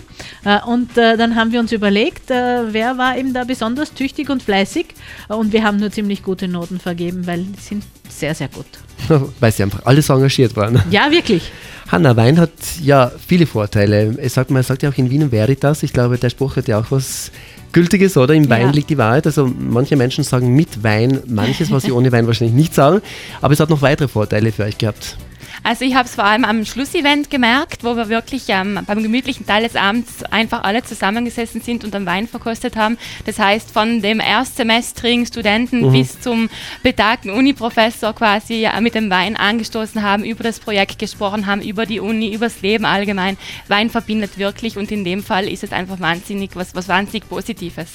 Und 0.66 0.98
dann 0.98 1.36
haben 1.36 1.52
wir 1.52 1.60
uns 1.60 1.72
überlegt, 1.72 2.30
wer 2.30 2.98
war 2.98 3.18
eben 3.18 3.34
da 3.34 3.44
besonders 3.44 3.94
tüchtig 3.94 4.30
und 4.30 4.44
fleißig. 4.44 4.88
Und 5.28 5.54
wir 5.54 5.64
haben 5.64 5.78
nur 5.78 5.92
ziemlich 5.92 6.24
gute 6.24 6.48
Noten 6.48 6.80
vergeben, 6.80 7.26
weil 7.28 7.44
die 7.44 7.60
sind 7.60 7.84
sehr, 8.10 8.36
sehr 8.36 8.50
gut. 8.50 8.66
Weil 9.40 9.52
sie 9.52 9.64
einfach 9.64 9.86
alles 9.86 10.10
engagiert 10.10 10.56
waren. 10.56 10.82
Ja, 10.90 11.12
wirklich. 11.12 11.52
Hanna, 11.88 12.16
Wein 12.16 12.40
hat 12.40 12.52
ja 12.84 13.12
viele 13.26 13.48
Vorteile. 13.48 14.16
Es 14.18 14.36
sagt, 14.36 14.52
man 14.52 14.62
sagt 14.62 14.84
ja 14.84 14.90
auch 14.90 14.98
in 14.98 15.10
Wien 15.10 15.32
Veritas, 15.32 15.82
ich 15.82 15.92
glaube, 15.92 16.18
der 16.18 16.30
Spruch 16.30 16.56
hat 16.56 16.68
ja 16.68 16.80
auch 16.80 16.86
was 16.90 17.32
Gültiges, 17.72 18.16
oder? 18.18 18.34
Im 18.34 18.50
Wein 18.50 18.68
ja. 18.68 18.72
liegt 18.72 18.90
die 18.90 18.98
Wahrheit. 18.98 19.26
Also 19.26 19.48
manche 19.48 19.96
Menschen 19.96 20.24
sagen 20.24 20.56
mit 20.56 20.84
Wein 20.84 21.22
manches, 21.28 21.72
was 21.72 21.84
sie 21.84 21.92
ohne 21.94 22.12
Wein 22.12 22.28
wahrscheinlich 22.28 22.56
nicht 22.56 22.76
sagen. 22.76 23.02
Aber 23.42 23.54
es 23.54 23.60
hat 23.60 23.70
noch 23.70 23.82
weitere 23.82 24.08
Vorteile 24.08 24.52
für 24.52 24.64
euch 24.64 24.78
gehabt. 24.78 25.18
Also 25.64 25.86
ich 25.86 25.96
habe 25.96 26.08
es 26.08 26.16
vor 26.16 26.24
allem 26.24 26.46
am 26.46 26.66
Schlussevent 26.66 27.30
gemerkt, 27.30 27.84
wo 27.84 27.96
wir 27.96 28.10
wirklich 28.10 28.44
ähm, 28.48 28.80
beim 28.86 29.04
gemütlichen 29.04 29.46
Teil 29.46 29.64
des 29.64 29.76
Abends 29.76 30.24
einfach 30.32 30.64
alle 30.64 30.84
zusammengesessen 30.84 31.62
sind 31.62 31.84
und 31.84 31.96
am 31.96 32.06
Wein 32.06 32.28
verkostet 32.28 32.76
haben. 32.76 32.98
Das 33.26 33.40
heißt, 33.40 33.72
von 33.72 34.02
dem 34.02 34.20
erstsemestrigen 34.20 35.26
Studenten 35.26 35.88
mhm. 35.88 35.92
bis 35.92 36.20
zum 36.22 36.50
betagten 36.84 37.30
Uni-Professor 37.32 38.14
quasi 38.14 38.56
ja, 38.56 38.80
mit 38.82 38.96
dem 38.96 39.10
Wein 39.10 39.36
angestoßen 39.36 40.02
haben, 40.02 40.24
über 40.24 40.44
das 40.44 40.60
Projekt 40.60 41.00
gesprochen 41.00 41.46
haben, 41.46 41.62
über 41.62 41.86
die 41.86 42.00
Uni, 42.00 42.34
über 42.34 42.46
das 42.46 42.62
Leben 42.62 42.86
allgemein. 42.86 43.38
Wein 43.68 43.90
verbindet 43.90 44.38
wirklich 44.38 44.78
und 44.78 44.92
in 44.92 45.04
dem 45.04 45.24
Fall 45.24 45.48
ist 45.48 45.64
es 45.64 45.72
einfach 45.72 46.00
wahnsinnig, 46.00 46.52
was, 46.56 46.76
was 46.76 46.88
wahnsinnig 46.88 47.28
Positives. 47.28 47.88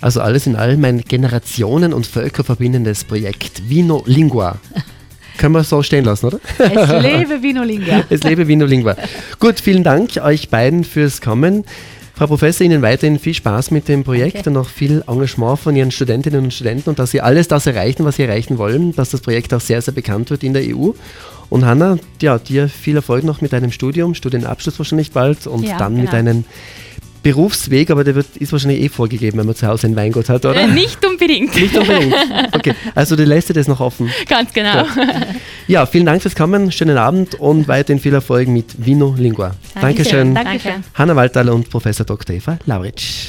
Also 0.00 0.20
alles 0.20 0.46
in 0.46 0.56
allem 0.56 0.84
ein 0.84 1.00
Generationen- 1.02 1.92
und 1.92 2.06
Völker 2.06 2.44
verbindendes 2.44 3.04
Projekt. 3.04 3.68
Vino 3.68 4.02
Lingua. 4.06 4.58
Können 5.38 5.54
wir 5.54 5.64
so 5.64 5.82
stehen 5.82 6.04
lassen, 6.04 6.26
oder? 6.26 6.40
Es 6.58 7.02
lebe 7.02 7.42
Vinolingua. 7.42 8.04
es 8.10 8.22
lebe 8.24 8.46
Vinolingua. 8.46 8.96
Gut, 9.38 9.60
vielen 9.60 9.84
Dank 9.84 10.16
euch 10.18 10.50
beiden 10.50 10.84
fürs 10.84 11.20
Kommen. 11.20 11.64
Frau 12.14 12.26
Professor, 12.26 12.64
Ihnen 12.64 12.82
weiterhin 12.82 13.20
viel 13.20 13.34
Spaß 13.34 13.70
mit 13.70 13.86
dem 13.86 14.02
Projekt 14.02 14.38
okay. 14.38 14.48
und 14.48 14.54
noch 14.54 14.68
viel 14.68 15.04
Engagement 15.06 15.60
von 15.60 15.76
Ihren 15.76 15.92
Studentinnen 15.92 16.42
und 16.44 16.52
Studenten 16.52 16.90
und 16.90 16.98
dass 16.98 17.12
Sie 17.12 17.20
alles 17.20 17.46
das 17.46 17.66
erreichen, 17.66 18.04
was 18.04 18.16
Sie 18.16 18.24
erreichen 18.24 18.58
wollen, 18.58 18.92
dass 18.96 19.10
das 19.10 19.20
Projekt 19.20 19.54
auch 19.54 19.60
sehr, 19.60 19.80
sehr 19.80 19.94
bekannt 19.94 20.28
wird 20.30 20.42
in 20.42 20.52
der 20.52 20.64
EU. 20.64 20.90
Und 21.48 21.64
Hanna, 21.64 21.98
ja, 22.20 22.38
dir 22.38 22.68
viel 22.68 22.96
Erfolg 22.96 23.22
noch 23.22 23.40
mit 23.40 23.52
deinem 23.52 23.70
Studium, 23.70 24.14
Studienabschluss 24.16 24.78
wahrscheinlich 24.80 25.12
bald 25.12 25.46
und 25.46 25.62
ja, 25.62 25.78
dann 25.78 25.92
genau. 25.92 26.02
mit 26.02 26.12
deinen 26.12 26.44
Berufsweg, 27.22 27.90
aber 27.90 28.04
der 28.04 28.14
wird, 28.14 28.36
ist 28.36 28.52
wahrscheinlich 28.52 28.82
eh 28.82 28.88
vorgegeben, 28.88 29.38
wenn 29.38 29.46
man 29.46 29.54
zu 29.54 29.66
Hause 29.66 29.86
ein 29.86 29.96
Weingut 29.96 30.28
hat, 30.28 30.44
oder? 30.44 30.60
Äh, 30.60 30.66
nicht 30.68 31.04
unbedingt. 31.04 31.54
Nicht 31.54 31.76
unbedingt. 31.76 32.14
Okay, 32.52 32.74
also 32.94 33.16
du 33.16 33.24
lässt 33.24 33.48
dir 33.48 33.54
das 33.54 33.68
noch 33.68 33.80
offen. 33.80 34.10
Ganz 34.28 34.52
genau. 34.52 34.68
Ja. 34.68 34.86
ja, 35.66 35.86
vielen 35.86 36.06
Dank 36.06 36.22
fürs 36.22 36.34
Kommen, 36.34 36.72
schönen 36.72 36.96
Abend 36.96 37.34
und 37.34 37.68
weiterhin 37.68 38.00
viel 38.00 38.14
Erfolg 38.14 38.48
mit 38.48 38.84
Vino 38.84 39.14
Lingua. 39.16 39.54
Dankeschön. 39.80 40.34
Dankeschön. 40.34 40.72
Danke. 40.72 40.84
Hanna 40.94 41.16
Waldthaler 41.16 41.54
und 41.54 41.68
Professor 41.68 42.06
Dr. 42.06 42.36
Eva 42.36 42.58
Lauritsch. 42.66 43.26